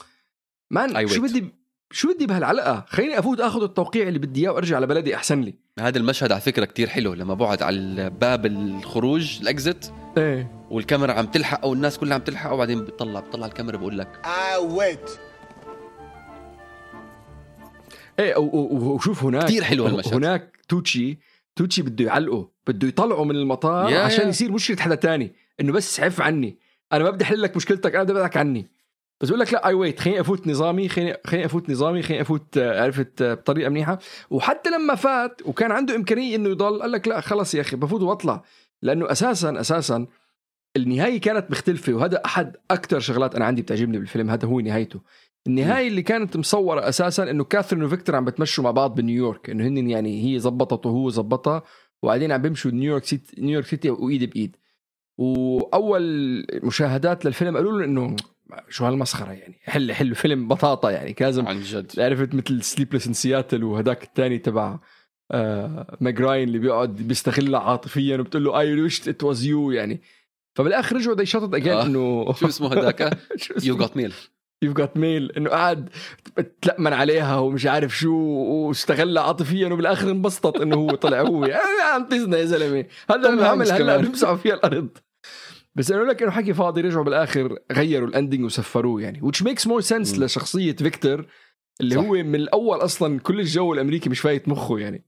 man 0.70 1.08
شو. 1.08 1.22
بدي 1.22 1.54
شو 1.92 2.14
بدي 2.14 2.26
بهالعلقة؟ 2.26 2.84
خليني 2.88 3.18
أفوت 3.18 3.40
أخذ 3.40 3.62
التوقيع 3.62 4.08
اللي 4.08 4.18
بدي 4.18 4.40
إياه 4.40 4.52
وأرجع 4.52 4.78
لبلدي 4.78 5.14
أحسن 5.14 5.40
لي. 5.40 5.61
هذا 5.80 5.98
المشهد 5.98 6.32
على 6.32 6.40
فكرة 6.40 6.64
كتير 6.64 6.88
حلو 6.88 7.14
لما 7.14 7.34
بقعد 7.34 7.62
على 7.62 8.10
باب 8.10 8.46
الخروج 8.46 9.38
ال 9.42 9.52
exit 9.52 9.92
إيه 10.18 10.66
والكاميرا 10.70 11.12
عم 11.12 11.26
تلحق 11.26 11.62
أو 11.64 11.72
الناس 11.72 11.98
كلها 11.98 12.14
عم 12.14 12.20
تلحق 12.20 12.52
وبعدين 12.52 12.84
بتطلع 12.84 13.20
بتطلع 13.20 13.46
الكاميرا 13.46 13.76
بقول 13.76 13.98
لك 13.98 14.08
wait. 14.78 15.10
إيه 18.18 18.34
وشوف 18.38 19.24
هناك 19.24 19.44
كتير 19.44 19.64
حلو 19.64 19.86
هالمشهد. 19.86 20.14
هناك 20.14 20.58
توتشي 20.68 21.18
توتشي 21.56 21.82
بده 21.82 22.04
يعلقه 22.04 22.48
بده 22.66 22.88
يطلعه 22.88 23.24
من 23.24 23.36
المطار 23.36 23.90
يا- 23.90 24.00
عشان 24.00 24.24
يا. 24.24 24.28
يصير 24.28 24.52
مشكلة 24.52 24.76
حدا 24.76 24.94
تاني 24.94 25.32
إنه 25.60 25.72
بس 25.72 26.00
عف 26.00 26.20
عني 26.20 26.58
أنا 26.92 27.04
ما 27.04 27.10
بدي 27.10 27.24
أحل 27.24 27.42
لك 27.42 27.56
مشكلتك 27.56 27.94
أنا 27.94 28.02
بدي 28.04 28.12
أبعدك 28.12 28.36
عني 28.36 28.66
بس 29.22 29.28
بقول 29.28 29.40
لك 29.40 29.52
لا 29.52 29.66
أي 29.66 29.74
wait 29.74 30.00
خليني 30.00 30.20
أفوت 30.20 30.46
نظامي 30.46 30.88
خليني 30.88 31.16
خليني 31.24 31.46
أفوت 31.46 31.70
نظامي 31.70 32.02
خليني 32.02 32.22
أفوت 32.22 32.58
آه، 32.58 32.82
عرفت 32.82 33.22
آه، 33.22 33.34
بطريقة 33.34 33.68
منيحة. 33.68 33.98
وحتى 34.30 34.70
لما 34.70 34.94
فات 34.94 35.42
وكان 35.44 35.72
عنده 35.72 35.96
إمكانية 35.96 36.36
إنه 36.36 36.48
يضل 36.48 36.82
قال 36.82 36.92
لك 36.92 37.08
لا 37.08 37.20
خلص 37.20 37.54
يا 37.54 37.60
أخي 37.60 37.76
بفوت 37.76 38.02
وأطلع. 38.02 38.42
لأنه 38.82 39.12
أساسا 39.12 39.60
أساسا 39.60 40.06
النهاية 40.76 41.20
كانت 41.20 41.50
مختلفة 41.50 41.92
وهذا 41.92 42.22
أحد 42.24 42.56
أكثر 42.70 43.00
شغلات 43.00 43.34
أنا 43.34 43.44
عندي 43.44 43.62
بتعجبني 43.62 43.98
بالفيلم 43.98 44.30
هذا 44.30 44.48
هو 44.48 44.60
نهايته. 44.60 45.00
النهاية 45.46 45.88
اللي 45.88 46.02
كانت 46.02 46.36
مصورة 46.36 46.88
أساسا 46.88 47.30
إنه 47.30 47.44
كاثرين 47.44 47.82
وفيكتور 47.82 48.16
عم 48.16 48.24
بتمشوا 48.24 48.64
مع 48.64 48.70
بعض 48.70 48.94
بنيويورك 48.94 49.50
إنه 49.50 49.66
هن 49.66 49.90
يعني 49.90 50.34
هي 50.34 50.38
زبطت 50.38 50.86
وهو 50.86 51.10
زبطها 51.10 51.62
وبعدين 52.02 52.32
عم 52.32 52.42
بيمشوا 52.42 52.70
نيويورك 52.70 53.04
سيتي 53.04 53.40
نيويورك 53.40 53.66
سيتي 53.66 53.90
وإيد 53.90 54.30
بإيد. 54.30 54.56
وأول 55.18 56.46
مشاهدات 56.62 57.24
للفيلم 57.24 57.56
قالوا 57.56 57.78
له 57.78 57.84
إنه 57.84 58.16
شو 58.68 58.84
هالمسخرة 58.84 59.32
يعني؟ 59.32 59.60
حل 59.64 59.92
حلو 59.92 60.14
فيلم 60.14 60.48
بطاطا 60.48 60.90
يعني 60.90 61.12
كأزم؟ 61.12 61.48
عن 61.48 61.60
جد. 61.60 62.00
عرفت 62.00 62.34
مثل 62.34 62.62
Sleepless 62.62 63.06
in 63.06 63.12
Seattle 63.12 63.64
وهداك 63.64 64.02
الثاني 64.02 64.38
تبع 64.38 64.78
آه 65.30 65.96
Meg 66.00 66.21
Ryan 66.21 66.48
اللي 66.48 66.58
بيقعد 66.58 66.96
بيستغلها 66.96 67.60
عاطفيا 67.60 68.16
وبتقول 68.16 68.44
له 68.44 68.58
I 68.60 68.80
wish 68.80 69.08
it 69.08 69.22
was 69.22 69.44
you 69.44 69.70
يعني. 69.70 70.00
فبالآخر 70.54 70.96
رجعوا 70.96 71.16
they 71.16 71.26
shot 71.26 71.45
it 71.45 71.54
again 71.54 71.72
آه. 71.72 71.82
إنه 71.82 72.32
شو 72.40 72.46
اسمه 72.46 72.68
هداك؟ 72.72 73.18
You've 73.62 73.76
Got 73.76 73.96
Mail 73.96 74.14
You've 74.62 74.72
Got 74.72 74.96
Mail 74.96 75.32
إنه 75.32 75.50
قاعد 75.50 75.88
تلأمن 76.62 76.92
عليها 76.92 77.36
ومش 77.36 77.66
عارف 77.66 77.98
شو 77.98 78.14
واستغلها 78.14 79.22
عاطفيا 79.22 79.68
وبالآخر 79.68 80.10
انبسطت 80.10 80.60
إنه 80.60 80.76
هو 80.76 80.90
طلع 80.90 81.20
هو. 81.20 81.44
يا 81.80 81.84
عم 81.94 82.08
تزنى 82.08 82.36
يا 82.36 82.44
زلمة. 82.44 82.84
هذا 83.10 83.28
توم 83.28 83.42
هانكس 83.42 83.70
هلأ. 83.70 83.96
بيمسحوا 83.96 84.36
فيها 84.36 84.54
الأرض. 84.54 84.88
بس 85.74 85.90
انه 85.90 86.04
لك 86.04 86.22
إنه 86.22 86.30
حكي 86.30 86.54
فاضي 86.54 86.80
رجعوا 86.80 87.04
بالآخر 87.04 87.58
غيروا 87.72 88.08
ال 88.08 88.13
ending 88.13 88.44
وسفروه 88.44 89.02
يعني 89.02 89.20
which 89.20 89.36
makes 89.44 89.62
more 89.62 89.88
sense 89.88 90.18
مم. 90.18 90.24
لشخصية 90.24 90.76
فيكتور 90.76 91.26
اللي 91.80 91.94
صح. 91.94 92.00
هو 92.00 92.12
من 92.12 92.34
الأول 92.34 92.78
أصلا 92.78 93.20
كل 93.20 93.40
الجو 93.40 93.74
الأمريكي 93.74 94.10
مش 94.10 94.20
فايت 94.20 94.48
مخه 94.48 94.78
يعني 94.78 95.06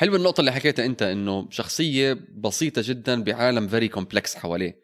حلو 0.00 0.16
النقطة 0.16 0.40
اللي 0.40 0.52
حكيتها 0.52 0.84
أنت 0.86 1.02
إنه 1.02 1.50
شخصية 1.50 2.18
بسيطة 2.34 2.82
جدا 2.84 3.22
بعالم 3.22 3.68
very 3.68 3.88
complex 3.88 4.36
حواليه 4.36 4.82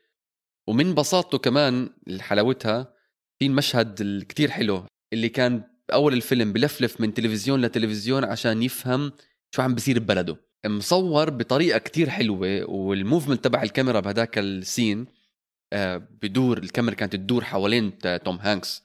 ومن 0.69 0.95
بساطته 0.95 1.39
كمان 1.39 1.91
حلاوتها 2.21 2.95
في 3.39 3.47
المشهد 3.47 4.01
الكتير 4.01 4.51
حلو 4.51 4.85
اللي 5.13 5.29
كان 5.29 5.63
بأول 5.89 6.13
الفيلم 6.13 6.53
بلفلف 6.53 7.01
من 7.01 7.15
تلفزيون 7.15 7.61
لتلفزيون 7.61 8.25
عشان 8.25 8.63
يفهم 8.63 9.13
شو 9.55 9.63
عم 9.63 9.75
بصير 9.75 9.99
ببلده 9.99 10.37
مصور 10.67 11.31
بطريقة 11.31 11.79
كتير 11.79 12.11
حلوة 12.11 12.71
وال 12.71 12.86
movement 12.86 13.45
تبع 13.45 13.63
الكاميرا 13.63 14.01
بهداك 14.01 14.39
ال 14.39 14.50
scene 14.50 15.07
آه، 15.73 15.97
بدور 16.23 16.59
الكاميرا 16.59 16.95
كانت 16.95 17.13
تدور 17.13 17.45
حوالين 17.45 17.99
توم 18.25 18.37
هانكس. 18.37 18.83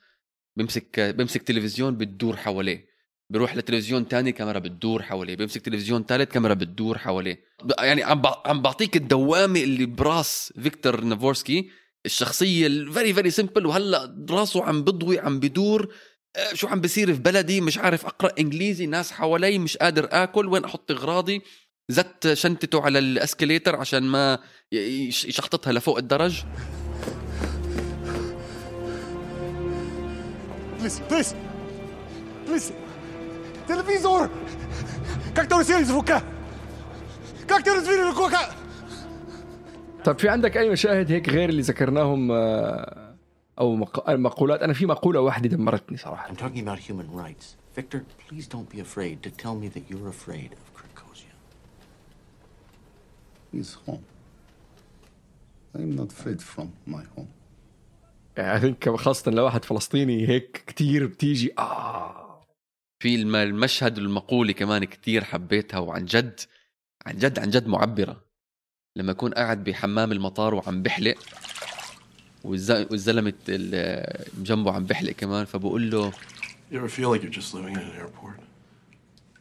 بيمسك 0.55 0.99
بيمسك 0.99 1.41
تلفزيون 1.41 1.97
بتدور 1.97 2.35
حواليه. 2.35 2.87
بيروح 3.29 3.55
لتلفزيون 3.55 4.07
تاني 4.07 4.31
كاميرا 4.31 4.59
بتدور 4.59 5.03
حواليه. 5.03 5.35
بيمسك 5.35 5.61
تلفزيون 5.61 6.03
ثالث 6.03 6.31
كاميرا 6.31 6.53
بتدور 6.53 6.97
حواليه. 6.97 7.39
يعني 7.79 8.03
عم 8.03 8.21
عم 8.45 8.61
بعطيك 8.61 8.95
الدوامة 8.95 9.59
اللي 9.59 9.85
براس 9.85 10.53
فيكتور 10.61 11.01
نافورسكي. 11.01 11.69
الشخصية 12.05 12.67
ال 12.67 12.77
very 12.77 13.13
very 13.13 13.29
simple 13.29 13.65
وهلأ 13.65 14.25
راسه 14.29 14.63
عم 14.63 14.83
بضوي 14.83 15.19
عم 15.19 15.39
بدور 15.39 15.93
آه، 16.35 16.53
شو 16.53 16.67
عم 16.67 16.81
بصير 16.81 17.13
في 17.13 17.21
بلدي؟ 17.21 17.61
مش 17.61 17.77
عارف 17.77 18.05
أقرأ 18.05 18.31
إنجليزي 18.39 18.85
ناس 18.85 19.11
حوالي 19.11 19.57
مش 19.59 19.77
قادر 19.77 20.07
آكل 20.11 20.47
وين 20.47 20.65
أحط 20.65 20.91
أغراضي؟ 20.91 21.41
زت 21.89 22.33
شنطته 22.33 22.81
على 22.81 22.99
ال 22.99 23.07
escalator 23.07 23.75
عشان 23.75 24.03
ما 24.03 24.39
يشحططها 24.71 25.73
لفوق 25.73 25.97
الدرج. 25.97 26.43
please 30.79 31.01
please 31.11 31.35
please. 32.47 32.71
تلفزيون. 33.67 34.29
كاك 35.35 35.49
تورسيري 35.49 35.83
زفوكا 35.83 36.21
كاك 37.47 37.65
تورسيري 37.65 38.11
زفوكا 38.11 38.55
طب 40.05 40.19
في 40.19 40.29
عندك 40.29 40.57
أي 40.57 40.69
مشاهد 40.69 41.11
هيك 41.11 41.29
غير 41.29 41.49
اللي 41.49 41.61
ذكرناهم 41.61 42.31
آه، 42.31 43.15
أو 43.59 43.87
آه، 44.07 44.15
مقولات؟ 44.15 44.61
أنا 44.61 44.73
في 44.73 44.85
مقولة 44.85 45.19
واحدة 45.19 45.49
دمرتني 45.49 45.97
صراحة. 45.97 46.27
I'm 46.33 46.37
talking 46.37 46.67
about 46.67 46.79
human 46.79 47.11
rights. 47.23 47.55
Victor 47.79 47.99
please 48.27 48.47
don't 48.47 48.69
be 48.75 48.79
afraid 48.79 49.23
to 49.23 49.29
tell 49.43 49.55
me 49.55 49.67
that 49.67 49.83
you're 49.89 50.09
afraid 50.09 50.51
of 50.53 50.73
Krakozhia. 50.73 50.86
He's 53.53 53.73
home. 53.87 54.03
I'm 55.75 55.95
not 55.99 56.09
afraid 56.11 56.41
from 56.41 56.67
my 56.87 57.03
home. 57.17 57.27
يعني 58.37 58.59
I 58.59 58.61
think 58.61 58.89
خاصه 58.89 59.31
لواحد 59.31 59.65
فلسطيني 59.65 60.27
هيك 60.29 60.63
كتير 60.67 61.05
بتيجي 61.07 61.53
آه 61.59 62.41
في 62.99 63.15
الم- 63.15 63.35
المشهد 63.35 63.97
والمقولة 63.99 64.53
كمان 64.53 64.83
كتير 64.85 65.23
حبيتها 65.23 65.79
وعن 65.79 66.05
جد 66.05 66.39
عن 67.05 67.17
جد 67.17 67.39
عن 67.39 67.49
جد 67.49 67.67
معبرة 67.67 68.23
لما 68.95 69.11
يكون 69.11 69.33
قاعد 69.33 69.63
بحمام 69.63 70.11
المطار 70.11 70.53
وعم 70.55 70.83
بحلق 70.83 71.15
والز- 72.43 72.91
والزلمة 72.91 73.33
ال- 73.49 74.43
جنبه 74.43 74.71
عم 74.73 74.85
بحلق 74.85 75.11
كمان 75.11 75.45
فبقول 75.45 75.91
له 75.91 76.11
You 76.71 76.75
ever 76.75 76.89
feel 76.89 77.09
like 77.15 77.21
you're 77.23 77.39
just 77.41 77.53
living 77.53 77.73
in 77.75 77.79
an 77.79 78.01
airport? 78.01 78.39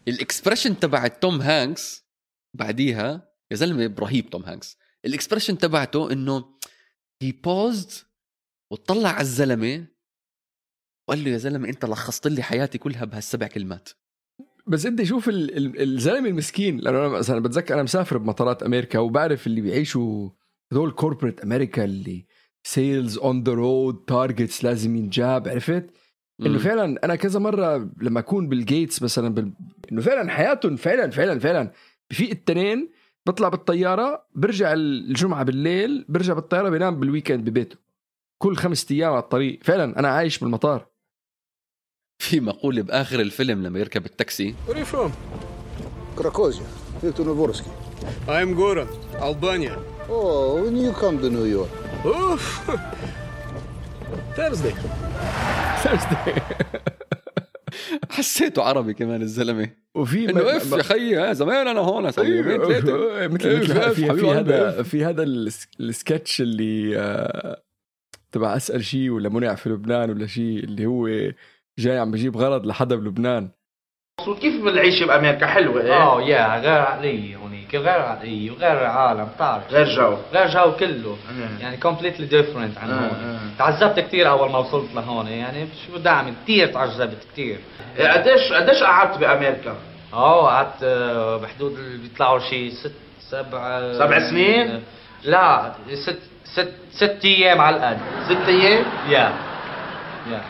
ال 0.09 0.15
expression 0.15 0.79
تبع 0.79 1.07
توم 1.09 1.41
هانكس 1.41 2.05
بعديها 2.55 3.26
يا 3.51 3.57
زلمه 3.57 3.95
رهيب 3.99 4.31
توم 4.31 4.43
هانكس 4.43 4.77
ال 5.05 5.10
expression 5.10 5.59
تبعته 5.59 6.13
إنه 6.13 6.45
هي 7.23 7.33
paused 7.33 7.91
وطلع 8.73 9.09
على 9.09 9.21
الزلمة 9.21 9.87
وقال 11.09 11.25
له 11.25 11.31
يا 11.31 11.37
زلمة 11.39 11.69
أنت 11.69 11.85
لخصت 11.85 12.27
لي 12.27 12.43
حياتي 12.43 12.79
كلها 12.79 13.05
بهالسبع 13.05 13.47
كلمات 13.47 13.89
بس 14.67 14.87
أنت 14.87 15.03
شوف 15.03 15.29
ال- 15.29 15.57
ال- 15.57 15.83
الزلمة 15.83 16.29
المسكين 16.29 16.79
لأنه 16.79 16.99
أنا 16.99 17.09
مثلا 17.09 17.41
بتذكر 17.41 17.75
أنا 17.75 17.83
مسافر 17.83 18.19
بمطارات 18.19 18.63
أمريكا 18.63 18.99
وبعرف 18.99 19.47
اللي 19.47 19.61
بيعيشوا 19.61 20.31
هذول 20.73 20.91
corporate 20.91 21.41
America 21.41 21.85
اللي 21.85 22.27
sales 22.67 23.19
on 23.19 23.43
the 23.43 23.53
road 23.53 24.05
targets 24.05 24.65
لازم 24.65 24.97
ينجاب 24.97 25.49
عرفت؟ 25.49 25.91
إنه. 26.41 26.59
فعلا 26.59 27.05
أنا 27.05 27.17
كذا 27.17 27.41
مرة 27.41 27.91
لما 28.03 28.21
أكون 28.21 28.49
بال 28.49 28.64
gates 28.64 29.03
مثلا 29.03 29.29
بال... 29.29 29.53
إنه 29.93 30.01
فعلا 30.01 30.31
حياتهم 30.31 30.77
فعلا 30.77 31.11
فعلا 31.11 31.39
فعلا 31.39 31.73
بفيق 32.11 32.31
الاثنين 32.31 32.91
بطلع 33.27 33.49
بالطيارة 33.49 34.27
برجع 34.35 34.73
الجمعة 34.73 35.43
بالليل 35.45 36.05
برجع 36.09 36.35
بالطيارة 36.35 36.69
بينام 36.69 37.01
بال 37.01 37.12
weekend 37.12 37.51
ببيته 37.51 37.77
كل 38.39 38.57
خمسة 38.57 38.95
أيام 38.95 39.13
على 39.13 39.23
الطريق 39.23 39.59
فعلا 39.63 39.99
أنا 39.99 40.09
عايش 40.09 40.39
بالمطار 40.39 40.87
في 42.19 42.41
مقولة 42.41 42.83
بآخر 42.83 43.21
الفيلم 43.21 43.63
لما 43.63 43.79
يركب 43.79 44.07
التاكسي 44.07 44.55
Where 44.69 44.73
are 44.73 44.79
you 44.79 44.85
from? 44.85 45.11
Krakozia, 46.17 46.67
Victor 47.03 47.25
Novorsky. 47.25 47.71
I'm 48.29 48.55
Goran, 48.61 48.89
Albania. 49.21 49.77
Oh, 50.09 50.63
when 50.63 50.77
you 50.77 50.93
come 50.93 51.19
to 51.23 51.29
New 51.29 51.45
York? 51.45 51.71
Oof. 52.07 52.71
Thursday. 54.37 54.75
حسيته 58.11 58.63
عربي 58.63 58.95
كمان 58.95 59.23
الزلمة. 59.23 59.69
وفي 59.95 60.31
إنه 60.31 60.57
إف 60.57 60.73
يا 60.73 60.83
خيي 60.83 61.35
زمان 61.35 61.69
أنا 61.69 61.81
هون 61.81 62.11
صار 62.11 62.25
لي 62.25 62.37
يومين 62.37 62.59
ثلاثة. 62.65 62.89
أيوة، 63.19 63.29
مثل 63.29 63.49
إيه، 63.49 63.59
مثل 63.59 63.95
في 63.95 64.15
في 64.17 64.31
هذا. 64.31 64.83
في 64.83 65.05
هذا 65.05 65.23
الس- 65.23 65.69
السكتش 65.81 66.41
اللي 66.41 66.99
آه، 66.99 67.63
تبع 68.33 68.57
أسأل 68.57 68.85
شيء 68.85 69.11
ولا 69.11 69.29
منع 69.29 69.55
في 69.55 69.69
لبنان 69.69 70.11
ولا 70.11 70.27
شيء 70.27 70.65
اللي 70.65 70.87
هو 70.87 71.09
جاي 71.79 71.99
عم 71.99 72.11
بجيب 72.11 72.37
غرض 72.37 72.67
لحدا 72.67 72.97
بلبنان. 72.97 73.51
كيف 74.41 74.67
العيشه 74.67 75.07
بأمريكا؟ 75.07 75.47
حلوة 75.47 75.83
إيه؟ 75.83 75.93
آه 75.93 76.23
يا 76.23 76.61
غير 76.61 76.71
عقلية 76.79 77.37
هونيك. 77.37 77.66
غير 77.75 78.03
عقلية 78.03 78.51
وغير 78.51 78.85
عالم 78.87 79.29
بتعرف 79.37 79.73
غير 79.73 79.87
جو. 79.87 80.17
غير 80.33 80.47
جو 80.49 80.73
كله 80.73 81.17
مم. 81.33 81.59
يعني 81.61 81.77
completely 81.85 82.31
different 82.33 82.79
عن 82.83 82.89
مم. 82.91 82.99
هون 82.99 83.25
مم. 83.25 83.51
تعذبت 83.59 84.01
كثير 84.01 84.29
أول 84.31 84.51
ما 84.51 84.59
وصلت 84.59 84.95
لهون 84.95 85.29
يعني 85.29 85.69
شو 85.87 85.99
دعم 85.99 86.35
كثير 86.45 86.67
تعذبت 86.69 87.19
كثير 87.33 87.59
إيه، 87.99 88.09
قديش 88.09 88.53
قديش 88.53 88.83
قعدت 88.83 89.19
بأمريكا؟ 89.19 89.77
آه 90.13 90.47
قعدت 90.47 90.83
آه، 90.83 91.37
بحدود 91.37 91.73
اللي 91.79 91.99
بيطلعوا 91.99 92.39
شي 92.39 92.71
ست 92.71 92.93
سبع 93.31 93.93
سبع 93.93 94.31
سنين؟ 94.31 94.83
لا 95.25 95.73
ست 95.95 96.19
ست 96.45 96.73
ست 96.93 97.25
أيام 97.25 97.61
على 97.61 97.77
القد 97.77 97.99
ست 98.29 98.49
أيام؟ 98.49 98.85
يا 99.09 99.33
يا 100.31 100.41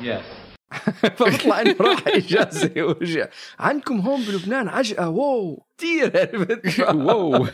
يس 0.00 0.43
فبطلع 1.16 1.60
إنه 1.60 1.76
راح 1.80 2.08
إجازة 2.08 2.70
ورجع 2.86 3.28
عندكم 3.58 4.00
هون 4.00 4.20
بلبنان 4.24 4.68
عجقة. 4.68 5.08
واو. 5.08 5.66
كثير 5.78 6.12
عرفت 6.20 6.80
واو. 6.94 7.46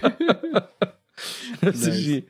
نفس 1.62 1.88
الشيء 1.88 2.24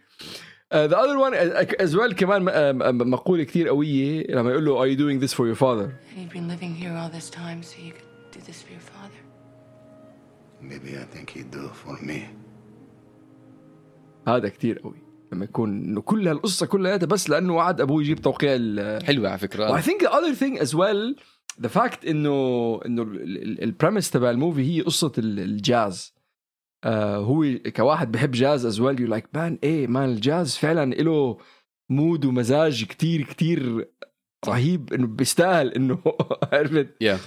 the 0.75 1.01
other 1.05 1.17
one 1.17 1.35
as 1.81 1.97
well 1.97 2.13
كمان 2.13 2.43
م- 2.77 3.11
مقولة 3.11 3.45
كثير 3.45 3.69
قوية 3.69 4.27
لما 4.29 4.51
يقول 4.51 4.65
له 4.65 4.79
are 4.85 4.89
you 4.89 4.97
doing 4.99 5.21
this 5.27 5.33
for 5.35 5.47
your 5.47 5.57
father? 5.61 5.89
You've 6.17 6.33
been 6.33 6.49
living 6.49 6.75
here 6.75 6.93
all 6.97 7.11
this 7.19 7.31
time 7.31 7.63
so 7.63 7.75
you 7.87 7.93
could 7.93 8.33
do 8.33 8.41
this 8.47 8.63
for 8.63 8.71
your 8.73 8.87
father. 8.95 9.21
Maybe 10.63 10.91
I 11.03 11.05
think 11.15 11.31
he'd 11.31 11.51
do 11.51 11.65
it 11.71 11.77
for 11.85 12.05
me. 12.07 12.21
هذا 14.29 14.49
كثير 14.49 14.79
قوي. 14.79 15.03
لما 15.33 15.45
يكون 15.45 15.71
إنه 15.85 16.01
كل 16.01 16.29
هالقصة 16.29 16.67
كلها 16.67 16.97
بس 16.97 17.31
لأنه 17.31 17.55
وعد 17.55 17.81
أبوه 17.81 18.03
يجيب 18.03 18.21
توقيع 18.21 18.51
ال 18.55 19.05
حلوة 19.05 19.29
على 19.29 19.39
فكرة. 19.39 19.71
و 19.73 19.83
I 19.83 19.86
think 19.86 20.03
the 20.03 20.09
other 20.19 20.35
thing 20.35 20.59
as 20.59 20.75
well 20.75 21.17
the 21.61 21.69
fact 21.69 22.05
إنه 22.05 22.31
إنه 22.87 23.03
ال 23.63 23.69
premise 23.69 24.11
تبع 24.11 24.31
ال 24.31 24.36
movie 24.36 24.63
هي 24.77 24.81
قصة 24.81 25.13
ال- 25.19 25.41
الجاز. 25.41 26.15
آه 26.85 27.17
هو 27.17 27.45
كواحد 27.77 28.13
بحب 28.13 28.31
جاز 28.31 28.67
as 28.67 28.81
well 28.81 29.01
you 29.01 29.07
like 29.07 29.27
man 29.35 29.59
إيه 29.65 29.87
man 29.87 30.09
الجاز 30.09 30.57
فعلا 30.57 30.95
له 30.95 31.39
مود 31.91 32.25
ومزاج 32.25 32.85
كتير 32.85 33.23
كتير 33.23 33.89
رهيب 34.49 34.93
إنه 34.93 35.07
بيستاهل 35.07 35.69
إنه 35.75 36.03
عرفت؟ 36.53 36.89
yeah 37.01 37.19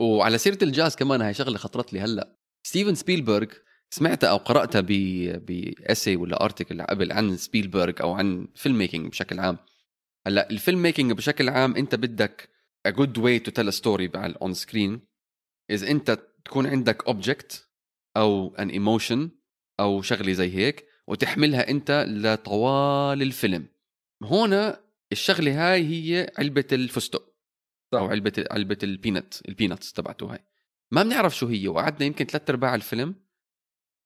وعلى 0.00 0.38
سيرة 0.38 0.58
الجاز 0.62 0.96
كمان 0.96 1.20
هاي 1.22 1.34
شغلة 1.34 1.58
خطرت 1.58 1.92
لي 1.92 2.00
هلأ. 2.00 2.36
ستيفن 2.66 2.94
سبيلبرغ 2.94 3.46
سمعتها 3.90 4.30
أو 4.30 4.36
قراتها 4.36 4.80
ب 4.80 4.86
باسي 5.46 6.16
ولا 6.16 6.44
article 6.44 6.82
قبل 6.82 7.12
عن 7.12 7.36
سبيلبرغ 7.36 7.92
أو 8.00 8.12
عن 8.12 8.48
film 8.54 8.78
making 8.78 9.10
بشكل 9.10 9.40
عام. 9.40 9.58
هلأ 10.26 10.50
ال 10.50 10.56
film 10.56 10.82
making 10.82 11.12
بشكل 11.12 11.48
عام 11.48 11.76
أنت 11.76 11.94
بدك 11.94 12.48
a 12.88 12.92
good 12.92 13.18
way 13.18 13.38
to 13.38 13.50
tell 13.50 13.68
a 13.68 13.82
story 13.82 14.16
على 14.16 14.34
on 14.42 14.54
screen 14.54 15.00
إذا 15.70 15.90
أنت 15.90 16.18
تكون 16.44 16.66
عندك 16.66 17.06
object 17.06 17.68
أو 18.16 18.54
an 18.54 18.68
emotion 18.68 19.30
أو 19.80 20.02
شغلة 20.02 20.32
زي 20.32 20.56
هيك 20.56 20.86
وتحملها 21.06 21.70
أنت 21.70 22.06
لطوال 22.08 23.22
الفيلم. 23.22 23.66
هنا 24.22 24.80
الشغلة 25.12 25.72
هاي 25.72 25.84
هي 25.84 26.32
علبة 26.38 26.64
الفستق 26.72 27.34
صح. 27.92 27.98
أو 27.98 28.06
علبه 28.06 28.44
علبة 28.50 28.78
ال 28.82 28.89
peanut 28.89 29.34
ال 29.48 29.54
peanuts 29.54 29.92
تبعته 29.92 30.32
هاي. 30.32 30.44
ما 30.90 31.02
بنعرف 31.02 31.36
شو 31.36 31.46
هي 31.46 31.68
وقعدنا 31.68 32.04
يمكن 32.06 32.24
ثلاث 32.24 32.50
أرباع 32.50 32.74
الفيلم 32.74 33.14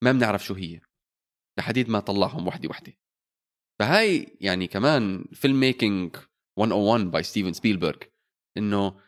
ما 0.04 0.12
بنعرف 0.12 0.44
شو 0.44 0.54
هي 0.54 0.80
لحديت 1.58 1.88
ما 1.88 2.00
طلعهم 2.00 2.46
وحدة 2.48 2.68
وحدة. 2.68 2.92
فهاي 3.80 4.36
يعني 4.40 4.66
كمان 4.66 5.24
filmmaking 5.32 6.16
101 6.58 7.04
by 7.10 7.22
ستيفن 7.22 7.52
سبيلبرغ 7.52 7.98
إنه 8.56 9.00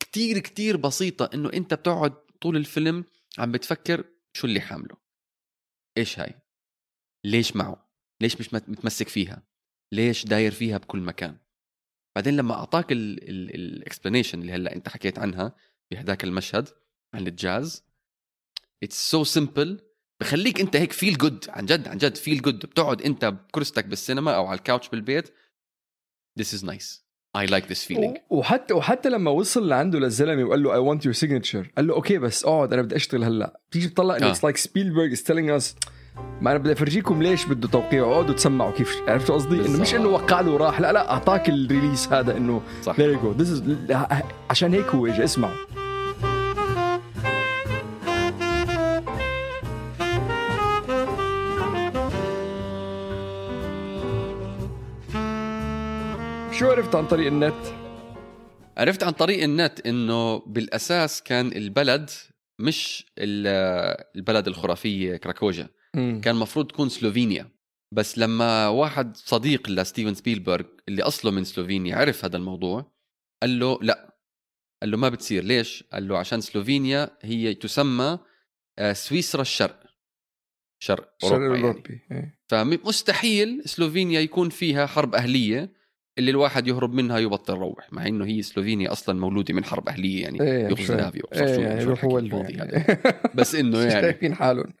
كتير 0.00 0.38
كتير 0.38 0.76
بسيطة 0.76 1.30
إنه 1.34 1.52
أنت 1.52 1.74
بتقعد 1.74 2.10
طول 2.40 2.56
الفيلم 2.56 3.04
عم 3.38 3.52
بتفكر 3.52 4.04
شو 4.36 4.46
اللي 4.46 4.60
حامله. 4.60 4.96
إيش 5.98 6.18
هاي؟ 6.18 6.34
ليش 7.24 7.56
معه؟ 7.56 7.90
ليش 8.22 8.40
مش 8.40 8.54
مت- 8.54 8.68
متمسك 8.68 9.08
فيها؟ 9.08 9.42
ليش 9.92 10.24
داير 10.24 10.52
فيها 10.52 10.78
بكل 10.78 10.98
مكان؟ 11.00 11.38
بعدين 12.16 12.36
لما 12.36 12.54
أعطاك 12.54 12.92
ال 12.92 13.04
explanation 13.04 14.40
اللي 14.40 14.52
هلأ 14.52 14.74
أنت 14.74 14.88
حكيت 14.88 15.18
عنها 15.18 15.56
بهداك 15.90 16.24
المشهد 16.24 16.68
عن 17.14 17.26
الجاز 17.26 17.84
it's 18.82 19.10
so 19.10 19.24
simple 19.24 19.80
بخليك 20.20 20.60
انت 20.60 20.76
هيك 20.76 20.92
feel 20.92 21.18
good 21.18 21.44
عن 21.48 21.66
جد 21.66 21.88
عن 21.88 21.98
جد 21.98 22.16
feel 22.16 22.42
good 22.42 22.58
بتقعد 22.58 23.02
انت 23.02 23.24
بكرسيك 23.24 23.84
بالسينما 23.84 24.36
أو 24.36 24.46
على 24.46 24.58
ال 24.58 24.63
couch 24.63 24.88
بالبيت 24.88 25.28
This 26.40 26.52
is 26.52 26.62
nice. 26.62 26.88
I 27.34 27.46
like 27.46 27.66
this 27.68 27.82
feeling. 27.84 28.18
وحتى 28.30 28.74
وحتى 28.74 29.08
لما 29.08 29.30
وصل 29.30 29.68
لعنده 29.68 29.98
للزلمة 29.98 30.44
وقال 30.44 30.62
له 30.62 30.74
I 30.74 30.78
want 30.78 31.04
your 31.04 31.14
signature 31.14 31.70
قال 31.76 31.86
له 31.86 31.94
okay 31.94 32.18
بس 32.18 32.44
اقعد 32.44 32.72
أنا 32.72 32.82
بدي 32.82 32.96
أشتغل 32.96 33.24
هلأ. 33.24 33.60
بتيجي 33.70 33.88
بتطلع 33.88 34.16
إنه. 34.16 34.30
it's 34.30 34.44
like 34.44 34.56
سبيلبرغ 34.56 35.12
is 35.12 35.22
telling 35.22 35.50
us 35.50 35.76
ما 36.40 36.50
أنا 36.50 36.58
بدي 36.58 36.72
أفرجيكم 36.72 37.22
ليش 37.22 37.46
بده 37.46 37.68
توقيع 37.68 38.02
اقعدوا 38.04 38.34
تسمعوا 38.34 38.72
كيف 38.72 38.96
عرفتوا 39.08 39.34
قصدي؟ 39.34 39.66
إنه 39.66 39.80
مش 39.80 39.94
إنه 39.94 40.08
وقع 40.08 40.40
له 40.40 40.50
وراح 40.50 40.80
لا 40.80 40.92
لا 40.92 41.10
أعطاك 41.10 41.48
ال 41.48 41.56
release 41.56 42.08
هذا 42.08 42.36
إنه 42.36 42.62
صح. 42.82 42.96
go. 42.96 43.38
This 43.38 43.46
is 43.46 43.92
عشان 44.50 44.74
هيك 44.74 44.86
هو 44.86 45.06
اجى 45.06 45.24
اسمعوا. 45.24 45.85
شو 56.58 56.70
عرفت 56.70 56.94
عن 56.94 57.06
طريق 57.06 57.26
النت؟ 57.26 57.64
عرفت 58.76 59.02
عن 59.02 59.12
طريق 59.12 59.42
النت 59.42 59.86
إنه 59.86 60.38
بالأساس 60.38 61.22
كان 61.22 61.46
البلد 61.52 62.10
مش 62.58 63.06
ال- 63.18 64.06
البلد 64.16 64.46
الخرافية 64.48 65.16
كراكوجيا. 65.16 65.68
كان 65.94 66.36
مفروض 66.36 66.66
تكون 66.66 66.88
سلوفينيا 66.88 67.50
بس 67.94 68.18
لما 68.18 68.68
واحد 68.68 69.16
صديق 69.16 69.70
لستيفن 69.70 70.14
سبيلبرغ 70.14 70.64
اللي 70.88 71.02
أصله 71.02 71.30
من 71.30 71.44
سلوفينيا 71.44 71.96
عرف 71.96 72.24
هذا 72.24 72.36
الموضوع 72.36 72.92
قال 73.42 73.58
له 73.58 73.78
لا 73.82 74.18
قال 74.82 74.90
له 74.90 74.96
ما 74.96 75.08
بتصير 75.08 75.44
ليش 75.44 75.84
قال 75.92 76.08
له 76.08 76.18
عشان 76.18 76.40
سلوفينيا 76.40 77.10
هي 77.22 77.54
تسمى 77.54 78.18
آه، 78.78 78.92
سويسرا 78.92 79.42
الشرق 79.42 79.80
شرق 80.82 81.14
أوروبا 81.24 81.44
يعني. 81.44 81.58
الأوروبي 81.58 82.00
إيه. 82.12 82.38
فمستحيل 82.48 83.62
سلوفينيا 83.64 84.20
يكون 84.20 84.48
فيها 84.48 84.86
حرب 84.86 85.14
أهلية 85.14 85.72
اللي 86.18 86.30
الواحد 86.30 86.68
يهرب 86.68 86.92
منها 86.94 87.18
يبطل 87.18 87.56
يروح 87.56 87.92
مع 87.92 88.06
إنه 88.06 88.26
هي 88.26 88.42
سلوفينيا 88.42 88.92
أصلا 88.92 89.20
مولودة 89.20 89.54
من 89.54 89.64
حرب 89.64 89.88
أهلية 89.88 90.22
يعني 90.22 90.40
إيه 90.40 90.62
يوغوسلافيا 90.62 91.22
إيه 91.34 91.60
يعني 91.60 91.82
يروحوا 91.82 92.20
الفاضي 92.20 92.52
يعني. 92.52 92.98
بس 93.34 93.54
إنه 93.54 93.78
يعني. 93.78 93.90
شايفين 93.90 94.34
حالهم؟ 94.34 94.72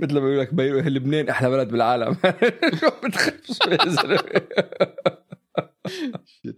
مثل 0.00 0.14
ما 0.14 0.20
بيقول 0.20 0.40
لك 0.40 0.54
لبنان 0.86 1.28
أحلى 1.28 1.50
بلد 1.50 1.68
بالعالم. 1.68 2.16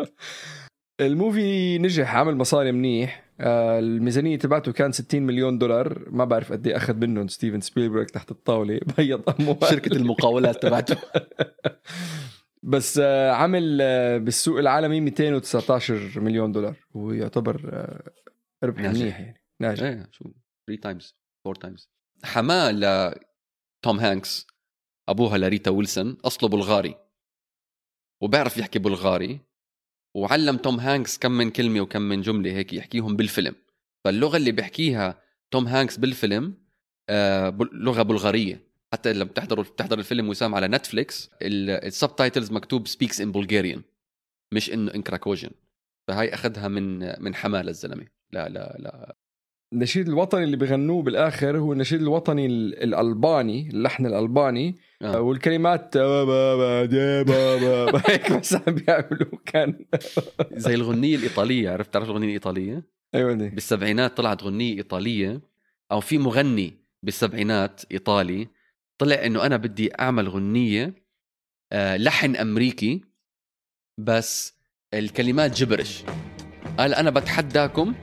ال 1.01 1.14
movie 1.14 1.79
نجح 1.79 2.17
عمل 2.17 2.37
مصاري 2.37 2.73
منيح. 2.73 3.25
آه، 3.41 3.79
الميزانية 3.79 4.39
تبعته 4.39 4.73
كان 4.73 4.93
60 4.93 5.23
مليون 5.23 5.59
دولار. 5.59 6.09
ما 6.11 6.25
بعرف 6.25 6.53
قد 6.53 6.67
إيه 6.67 6.77
أخذ 6.77 6.97
منهم 6.97 7.29
ستيفن 7.29 7.61
سبيلبرغ 7.61 8.05
تحت 8.05 8.31
الطاولة. 8.31 8.81
بيض 8.99 9.23
أموال. 9.41 9.59
شركة 9.71 9.97
المقاولات 9.97 10.63
تبعته. 10.63 10.97
بس 12.65 12.99
آه، 12.99 13.31
عمل 13.31 13.79
آه، 13.83 14.19
بالسوق 14.19 14.59
العالمي 14.59 15.01
219 15.01 16.21
مليون 16.21 16.53
دولار 16.53 16.77
ويعتبر 16.95 17.71
آه، 17.73 18.13
ربح. 18.65 18.81
منيح 18.81 19.21
يعني. 19.21 19.43
ناجح 19.61 19.83
إيه 19.83 20.09
شو 20.13 20.25
3 20.67 20.83
times 20.83 21.17
4 21.47 21.61
times 21.61 21.91
حماه 22.25 22.71
لتوم 22.71 24.01
هانكس 24.01 24.47
أبوها 25.09 25.39
لريتا 25.39 25.71
ويلسون 25.71 26.17
أصله 26.25 26.49
بلغاري 26.49 26.95
وبيعرف 28.23 28.57
يحكي 28.57 28.79
بلغاري 28.79 29.41
وعلم 30.17 30.57
توم 30.57 30.81
هانكس 30.81 31.19
كم 31.19 31.33
من 31.33 31.51
كلمة 31.51 31.81
وكم 31.81 32.03
من 32.03 32.21
جملة 32.21 32.53
هيك 32.53 32.73
يحكيهم 32.73 33.17
بالفيلم. 33.17 33.55
فاللغة 34.05 34.37
اللي 34.37 34.53
بيحكيها 34.53 35.23
توم 35.51 35.67
هانكس 35.67 35.97
بالفيلم 35.97 36.55
آه 37.09 37.59
لغة 37.73 38.03
بلغارية. 38.03 38.74
حتى 38.95 39.13
لما 39.13 39.25
بتحضر 39.25 39.61
بتحضر 39.61 39.99
الفيلم 39.99 40.29
وسام 40.29 40.55
على 40.55 40.69
Netflix 40.69 41.31
ال 41.43 42.17
subtitles 42.17 42.53
مكتوب 42.53 42.87
speaks 42.87 43.21
in 43.21 43.33
Bulgarian 43.33 43.83
مش 44.53 44.73
انه 44.73 44.95
in 44.95 45.03
Krakozhian 45.03 45.51
فهاي 46.09 46.35
أخذها 46.35 46.69
من 46.69 46.99
من 47.23 47.35
حماه 47.35 47.63
للزلمه 47.63 48.07
لا 48.33 48.49
لا 48.49 48.77
لا. 48.79 49.17
النشيد 49.73 50.09
الوطني 50.09 50.45
اللي 50.45 50.57
بغنوه 50.57 51.03
بالآخر 51.03 51.59
هو 51.59 51.73
النشيد 51.73 52.01
الوطني 52.01 52.47
ال- 52.47 52.83
الألباني 52.83 53.69
اللحن 53.69 54.07
الألباني 54.07 54.77
آه. 55.03 55.21
والكلمات 55.21 55.99
با- 55.99 56.25
با- 56.25 58.03
هيك 58.11 58.33
بس 58.33 58.55
عم 58.55 58.75
بيعملوا 58.75 59.39
كان. 59.47 59.85
زي 60.53 60.75
الغنية 60.75 61.17
الإيطالية 61.17 61.71
عرفت؟ 61.71 61.93
تعرف 61.95 62.09
الغنية 62.11 62.27
الإيطالية؟ 62.27 62.83
أيوه 63.15 63.33
دي. 63.33 63.49
بالسبعينات 63.49 64.17
طلعت 64.17 64.43
غنية 64.43 64.77
إيطالية 64.77 65.41
أو 65.93 66.01
في 66.01 66.19
مغني 66.19 66.75
بالسبعينات 67.03 67.83
إيطالي 67.93 68.49
طلع 68.99 69.27
إنه 69.27 69.47
أنا 69.47 69.57
بدي 69.57 70.01
أعمل 70.01 70.29
غنية 70.29 70.95
آه، 71.73 71.97
لحن 71.97 72.37
أمريكي 72.37 73.01
بس 73.99 74.55
الكلمات 74.95 75.57
جبرش. 75.57 76.05
قال 76.79 76.95
أنا 76.95 77.11
بتحداكم 77.11 77.95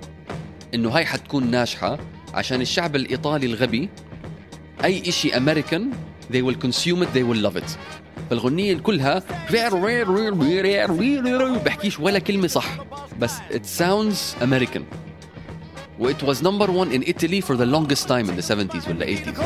إنه 0.73 0.89
هاي 0.89 1.05
حتكون 1.05 1.51
ناجحة 1.51 1.99
عشان 2.33 2.61
الشعب 2.61 2.95
الإيطالي 2.95 3.45
الغبي 3.45 3.89
أي 4.83 5.09
إشي 5.09 5.37
أمريكان 5.37 5.91
they 6.31 6.41
will 6.41 6.55
consume 6.65 7.01
it 7.03 7.07
they 7.13 7.23
will 7.23 7.41
love 7.49 7.61
it. 7.63 7.77
فالغنية 8.29 8.77
كلها 8.77 9.23
بحكيش 11.57 11.99
ولا 11.99 12.19
كلمة 12.19 12.47
صح 12.47 12.77
بس 13.19 13.37
it 13.51 13.81
sounds 13.81 14.41
American. 14.43 14.81
و 16.01 16.09
it 16.11 16.21
was 16.27 16.37
number 16.41 16.67
one 16.81 16.89
in 16.97 17.03
Italy 17.13 17.41
for 17.47 17.55
the 17.55 17.65
longest 17.75 18.07
time 18.07 18.27
in 18.29 18.35
the 18.39 18.45
70s 18.51 18.87
ولا 18.89 19.05
80s 19.05 19.39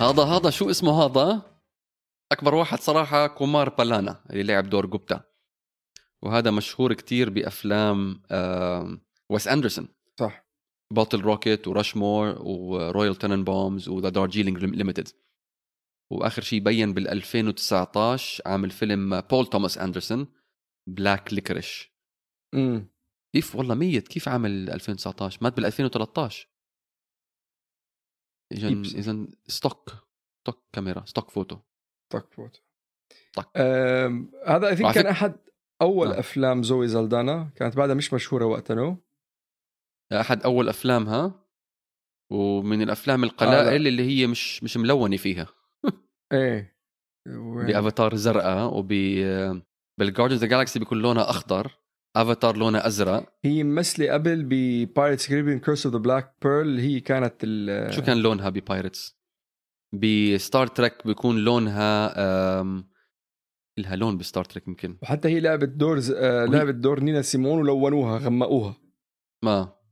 هذا 0.00 0.22
هذا 0.22 0.50
شو 0.50 0.70
اسمه 0.70 1.04
هذا؟ 1.04 1.42
أكبر 2.32 2.54
واحد 2.54 2.80
صراحة 2.80 3.26
كومار 3.26 3.68
بالانا 3.68 4.20
اللي 4.30 4.42
لعب 4.42 4.70
دور 4.70 4.86
جوبتا. 4.86 5.20
وهذا 6.22 6.50
مشهور 6.50 6.92
كتير 6.94 7.30
بأفلام 7.30 8.22
آم، 8.30 9.00
ويس 9.30 9.48
أندرسون. 9.48 9.88
صح. 10.20 10.43
باتل 10.94 11.20
روكيت 11.20 11.68
وراشمور 11.68 12.42
ورويال 12.42 13.16
تنن 13.16 13.44
بومز 13.44 13.88
وذا 13.88 14.08
دارجيلينج 14.08 14.64
ليميتد 14.64 15.08
واخر 16.12 16.42
شيء 16.42 16.60
بين 16.60 16.94
بال 16.94 17.08
2019 17.08 18.42
عامل 18.46 18.70
فيلم 18.70 19.20
بول 19.20 19.46
توماس 19.46 19.78
اندرسون 19.78 20.26
بلاك 20.88 21.32
ليكريش 21.32 21.92
امم 22.54 22.88
كيف؟ 23.34 23.56
والله 23.56 23.74
ميت. 23.74 24.08
كيف 24.08 24.28
عامل 24.28 24.70
2019 24.70 25.38
مات 25.42 25.56
بال 25.56 25.64
2013 25.64 26.48
اذا. 28.52 28.68
اذا 28.68 29.26
stock 29.46 29.90
stock 30.40 30.64
camera 30.72 31.04
stock 31.04 31.30
photo 31.30 31.58
طق 32.12 32.32
فوت 32.32 32.62
طق. 33.34 33.50
آم، 33.56 34.30
هذا 34.46 34.68
I 34.68 34.76
think 34.76 34.94
كان 34.94 35.06
أحد 35.06 35.36
أول 35.82 36.08
آه. 36.12 36.18
أفلام 36.18 36.62
زوي 36.62 36.88
زالدانا 36.88 37.50
كانت 37.56 37.76
بعدها 37.76 37.94
مش 37.94 38.14
مشهورة 38.14 38.44
وقتها 38.44 38.74
no 38.74 39.03
أحد 40.12 40.42
أول 40.42 40.68
أفلامها 40.68 41.44
ومن 42.32 42.82
الأفلام 42.82 43.24
آه، 43.24 43.26
القلائل 43.26 43.86
اللي 43.86 44.02
هي 44.02 44.26
مش 44.26 44.62
مش 44.62 44.76
ملونة 44.76 45.16
فيها. 45.16 45.46
إيه؟ 46.32 46.74
بأفاتار 47.66 48.14
زرقاء 48.14 48.74
وب 48.78 48.88
بال 50.00 50.07
Guardians 50.07 50.40
the 50.40 50.46
Galaxy 50.46 50.78
بيكون 50.78 50.98
لونها 50.98 51.30
أخضر 51.30 51.78
أفاتار 52.16 52.56
لونها 52.56 52.86
أزرق. 52.86 53.38
هي 53.44 53.64
ممثلة 53.64 54.12
قبل 54.12 54.44
ب 54.44 54.55
Pirates 54.55 55.28
Caribbean 55.28 55.60
Curse 55.60 55.86
of 55.86 55.94
the 55.94 56.00
Black 56.00 56.34
Pearl 56.42 56.78
هي 56.78 57.00
كانت 57.00 57.34
ال 57.44 57.94
شو 57.94 58.02
كان 58.02 58.16
لونها 58.16 58.50
ب 58.50 58.59
Pirates 58.59 59.18
ب 59.94 60.08
Star 60.08 60.66
Trek 60.66 61.06
بيكون 61.06 61.38
لونها 61.38 62.14
أم... 62.60 62.88
لها 63.78 63.96
لون 63.96 64.18
ب 64.18 64.23
Star 64.23 64.44
Trek 64.44 64.68
يمكن. 64.68 64.98
وحتى 65.02 65.28
هي 65.28 65.40
لعبت 65.40 65.68
دور 65.68 65.98
ز... 65.98 66.10
آه 66.10 66.44
لعبت 66.44 66.74
دور 66.74 67.00
نينا 67.00 67.22
سيمون 67.22 67.58
ولونوها 67.58 68.18
غمقوها. 68.18 68.76
ما. 69.44 69.83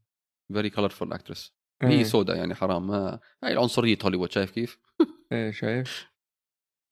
very 0.53 0.71
colorful 0.71 1.13
actress 1.13 1.55
إيه. 1.83 1.89
هي 1.89 2.05
سودا 2.05 2.35
يعني 2.37 2.55
حرام. 2.55 2.87
ما 2.87 3.21
هاي 3.45 3.53
العنصرية 3.53 3.99
هوليوود 4.05 4.33
شايف 4.33 4.51
كيف؟ 4.51 4.79
إيه 5.33 5.51
شايف. 5.51 6.07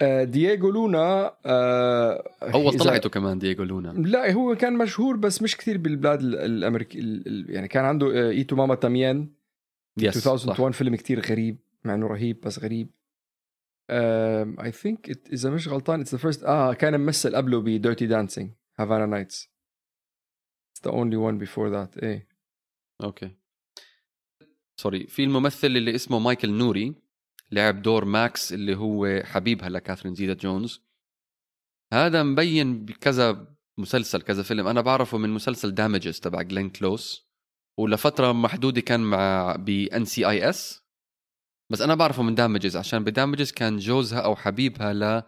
آه 0.03 0.25
دييغو 0.25 0.71
لونا 0.71 1.37
آه 1.47 2.25
اول 2.43 2.73
إذا- 2.73 2.79
طلعته 2.83 3.09
كمان 3.11 3.39
دييغو 3.39 3.65
لونا. 3.65 3.89
لا 3.89 4.33
هو 4.33 4.55
كان 4.57 4.79
مشهور 4.79 5.17
بس 5.17 5.43
مش 5.43 5.57
كثير 5.57 5.79
بالبلاد 5.79 6.21
ال- 6.21 6.37
الامريكي 6.37 6.99
ال- 6.99 7.27
ال- 7.29 7.51
يعني 7.51 7.69
كان 7.69 7.85
عنده 7.85 8.07
آه، 8.07 8.31
Y 8.31 8.40
Tu 8.40 8.57
Mamá 8.57 8.75
También. 8.75 9.35
yes 9.99 10.27
2001 10.29 10.73
فيلم 10.75 10.97
كتير 10.97 11.21
غريب 11.21 11.59
مع 11.85 11.95
إنه 11.95 12.07
رهيب 12.07 12.41
بس 12.41 12.59
غريب. 12.59 12.91
I 13.91 14.73
think 14.73 15.11
إذا 15.33 15.51
مش 15.51 15.69
غلطان 15.69 16.01
it's 16.01 16.13
the 16.15 16.19
first 16.19 16.45
آه 16.45 16.75
كان 16.75 17.01
ممثل 17.01 17.37
قبله 17.37 17.61
ب 17.61 17.69
Dirty 17.69 18.07
Dancing 18.07 18.51
Havana 18.79 19.07
Nights 19.07 19.49
it's 20.73 20.85
the 20.87 20.91
only 20.93 21.17
one 21.17 21.39
before 21.39 21.69
that 21.71 21.99
إيه. 21.99 22.29
okay. 23.03 23.31
sorry 24.81 25.07
في 25.07 25.25
الممثل 25.25 25.67
اللي 25.67 25.95
اسمه 25.95 26.19
مايكل 26.19 26.51
نوري 26.51 26.95
لعب 27.53 27.83
دور 27.83 28.05
ماكس 28.05 28.53
اللي 28.53 28.77
هو 28.77 29.23
حبيبها 29.25 29.69
لكاثرين 29.69 30.15
زيدا 30.15 30.35
جونز. 30.35 30.81
هذا 31.93 32.23
مبين 32.23 32.85
بكذا 32.85 33.57
مسلسل 33.79 34.23
كذا 34.23 34.43
فيلم. 34.43 34.67
أنا 34.67 34.81
بعرفه 34.81 35.19
من 35.19 35.31
مسلسل 35.31 35.75
Damages 35.75 36.21
تبع 36.21 36.43
جلين 36.43 36.71
كلوس 36.71 37.31
ولفترة 37.79 38.33
محدودة 38.33 38.81
كان 38.81 39.01
مع 39.01 39.57
بان 39.57 40.05
سي 40.05 40.29
اي 40.29 40.49
اس 40.51 40.83
بس 41.73 41.83
أنا 41.83 41.95
بعرفه 41.95 42.23
من 42.23 42.35
دامجز 42.35 42.77
عشان 42.77 43.05
بدامجز 43.05 43.53
كان 43.53 43.77
جوزها 43.77 44.21
أو 44.21 44.37
حبيبها 44.37 44.93
ل 44.93 45.23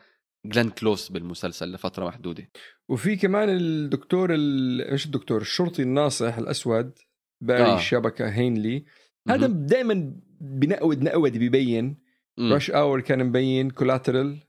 جلين 0.46 0.70
كلوس 0.70 1.08
بالمسلسل 1.08 1.72
لفترة 1.72 2.06
محدودة. 2.06 2.50
وفي 2.88 3.16
كمان 3.16 3.48
الدكتور 3.48 4.34
ال... 4.34 4.94
مش 4.94 5.06
الدكتور؟ 5.06 5.40
الشرطي 5.40 5.82
الناصح 5.82 6.38
الأسود 6.38 6.98
باري 7.40 7.62
آه. 7.62 7.76
الشبكه 7.76 8.28
هينلي. 8.28 8.84
هذا 9.28 9.46
دائما 9.46 10.20
بنقود 10.40 11.02
نقود 11.02 11.38
ببين. 11.38 12.02
رش 12.40 12.70
اور 12.70 13.00
كان 13.00 13.24
مبين 13.26 13.70
كولاترال 13.70 14.42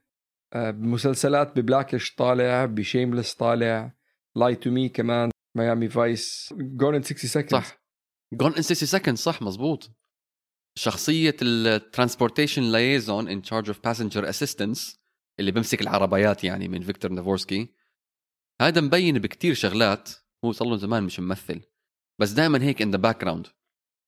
بمسلسلات 0.55 1.59
ببلاكش 1.59 2.15
طالع 2.15 2.65
بشيملس 2.65 3.33
طالع 3.33 3.93
Lie 4.35 4.55
to 4.55 4.69
Me 4.69 4.89
كمان 4.89 5.29
Miami 5.57 5.89
Vice 5.89 6.53
Gone 6.57 6.95
in 6.95 7.03
60 7.03 7.29
Seconds 7.29 7.51
صح. 7.51 7.83
Gone 8.33 8.53
in 8.53 8.61
60 8.61 8.87
Second 8.87 9.17
صح 9.17 9.41
مزبوط 9.41 9.91
شخصية 10.75 11.35
ال 11.41 11.50
transportation 11.50 12.71
liaison 12.71 13.27
in 13.27 13.49
charge 13.49 13.69
of 13.69 13.75
passenger 13.75 14.25
assistance 14.25 14.97
اللي 15.39 15.51
بمسك 15.51 15.81
العربيات 15.81 16.43
يعني 16.43 16.67
من 16.67 16.81
فيكتور 16.81 17.11
نافورسكي. 17.11 17.73
هذا 18.61 18.81
مبين 18.81 19.19
بكتير 19.19 19.53
شغلات 19.53 20.09
هو 20.45 20.51
صار 20.51 20.67
له 20.67 20.77
زمان 20.77 21.03
مش 21.03 21.19
ممثل. 21.19 21.61
بس 22.19 22.31
دائما 22.31 22.63
هيك 22.63 22.83
in 22.83 22.95
the 22.95 22.99
background. 22.99 23.62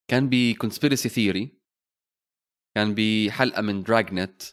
كان 0.07 0.29
ب 0.29 0.36
Conspiracy 0.36 1.09
Theory 1.09 1.61
كان 2.75 2.95
بحلقة 2.95 3.61
من 3.61 3.83
Dragnet 3.83 4.43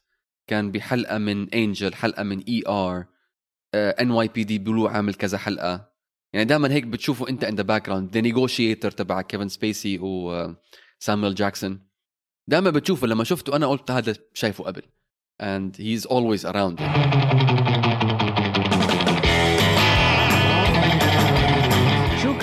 كان 0.47 0.73
بحلقة 0.73 1.19
من 1.19 1.55
Angel 1.55 1.95
حلقة 1.95 2.23
من 2.23 2.38
ER 2.38 3.07
NYPD 3.75 4.59
Blue 4.59 4.87
عامل 4.87 5.15
كذا 5.15 5.38
حلقة. 5.38 5.93
يعني 6.33 6.45
دائما 6.45 6.73
هيك 6.73 6.85
بتشوفه 6.85 7.29
أنت 7.29 7.45
in 7.45 7.55
the 7.55 7.62
background 7.62 8.14
The 8.14 8.21
Negotiator 8.21 8.90
تبع 8.91 9.23
كيفن 9.23 9.49
سبيسي 9.49 9.99
وسامويل 9.99 11.35
جاكسون 11.35 11.88
دائما 12.49 12.71
بتشوفه 12.71 13.07
لما 13.07 13.25
شفته 13.25 13.57
أنا 13.57 13.67
قلت 13.67 13.91
هذا 13.91 14.17
شايفه 14.35 14.65
قبل 14.65 14.83
and 15.43 15.77
he's 15.77 16.05
always 16.07 16.45
around. 16.45 16.79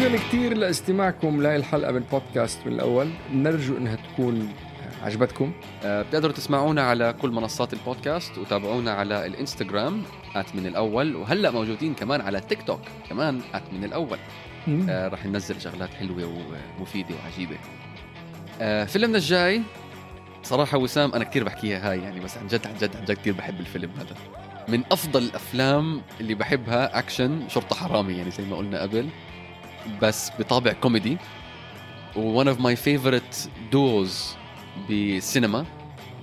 شكرا 0.09 0.17
كثير 0.17 0.57
لاستماعكم 0.57 1.41
لهي 1.41 1.55
الحلقة 1.55 1.91
من 1.91 1.99
بودكاست 1.99 2.59
من 2.65 2.73
الأول. 2.73 3.09
نرجو 3.33 3.77
إنها 3.77 3.95
تكون 3.95 4.53
عجبتكم. 5.03 5.51
آه، 5.83 6.01
بتقدروا 6.01 6.33
تسمعونا 6.33 6.81
على 6.81 7.15
كل 7.21 7.29
منصات 7.29 7.73
البودكاست 7.73 8.37
وتابعونا 8.37 8.91
على 8.91 9.25
الإنستغرام 9.25 10.03
من 10.53 10.67
الأول 10.67 11.15
وهلأ 11.15 11.51
موجودين 11.51 11.93
كمان 11.93 12.21
على 12.21 12.41
تيك 12.41 12.63
توك 12.63 12.79
كمان 13.09 13.41
من 13.71 13.83
الأول. 13.83 14.17
آه 14.89 15.07
رح 15.07 15.25
ننزل 15.25 15.61
شغلات 15.61 15.93
حلوة 15.93 16.43
ومفيدة 16.79 17.15
وعجيبة. 17.15 17.57
آه 18.61 18.85
فيلمنا 18.85 19.17
الجاي 19.17 19.61
صراحة 20.43 20.77
وسام 20.77 21.13
أنا 21.13 21.23
كثير 21.23 21.43
بحكيها 21.43 21.91
هاي 21.91 21.99
يعني 21.99 22.19
بس 22.19 22.37
عن 22.37 22.47
جد 22.47 22.67
عن 22.67 22.73
جد 22.81 22.95
عن 22.95 23.05
جد 23.05 23.11
كثير 23.11 23.33
بحب 23.33 23.59
الفيلم 23.59 23.91
هذا. 23.97 24.15
من 24.67 24.83
أفضل 24.91 25.23
الأفلام 25.23 26.01
اللي 26.21 26.33
بحبها 26.33 26.99
أكشن 26.99 27.49
شرطة 27.49 27.75
حرامي 27.75 28.13
يعني 28.13 28.31
زي 28.31 28.45
ما 28.45 28.57
قلنا 28.57 28.81
قبل. 28.81 29.09
بس 30.01 30.31
بطابع 30.39 30.73
كوميدي. 30.73 31.17
و 32.15 32.43
one 32.43 32.47
of 32.47 32.57
my 32.59 32.75
favorite 32.75 33.47
duos 33.71 34.35
بالسينما 34.87 35.65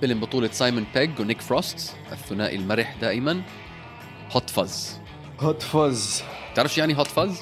فيلم 0.01 0.19
بطولة 0.19 0.47
سايمون 0.51 0.85
بيج 0.95 1.19
ونيك 1.19 1.41
فروست 1.41 1.95
الثنائي 2.11 2.55
المرح 2.55 2.95
دائما 3.01 3.41
Hot 4.31 4.49
Fuzz 4.49 4.99
Hot 5.39 5.61
Fuzz 5.61 6.23
تعرف 6.55 6.73
شو 6.73 6.79
يعني 6.79 6.97
Hot 6.97 7.07
Fuzz؟ 7.07 7.41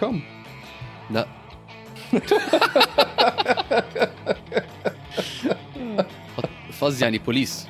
كم؟ 0.00 0.20
لا. 1.10 1.26
Fuzz 6.72 7.02
يعني 7.02 7.18
بوليس 7.18 7.66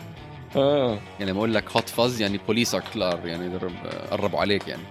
آه. 0.56 0.98
يعني 1.20 1.32
أقول 1.32 1.54
لك 1.54 1.72
Hot 1.76 1.88
Fuzz 1.88 2.20
يعني 2.20 2.40
بوليس 2.46 2.74
ار 2.74 2.82
كلار 2.94 3.26
يعني 3.26 3.56
قربوا 4.10 4.40
عليك 4.40 4.68
يعني. 4.68 4.82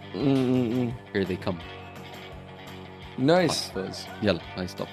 here 1.14 1.26
they 1.28 1.38
come. 1.48 1.77
nice 3.20 3.72
يلا 4.24 4.40
هاي 4.58 4.68
ستوب 4.68 4.88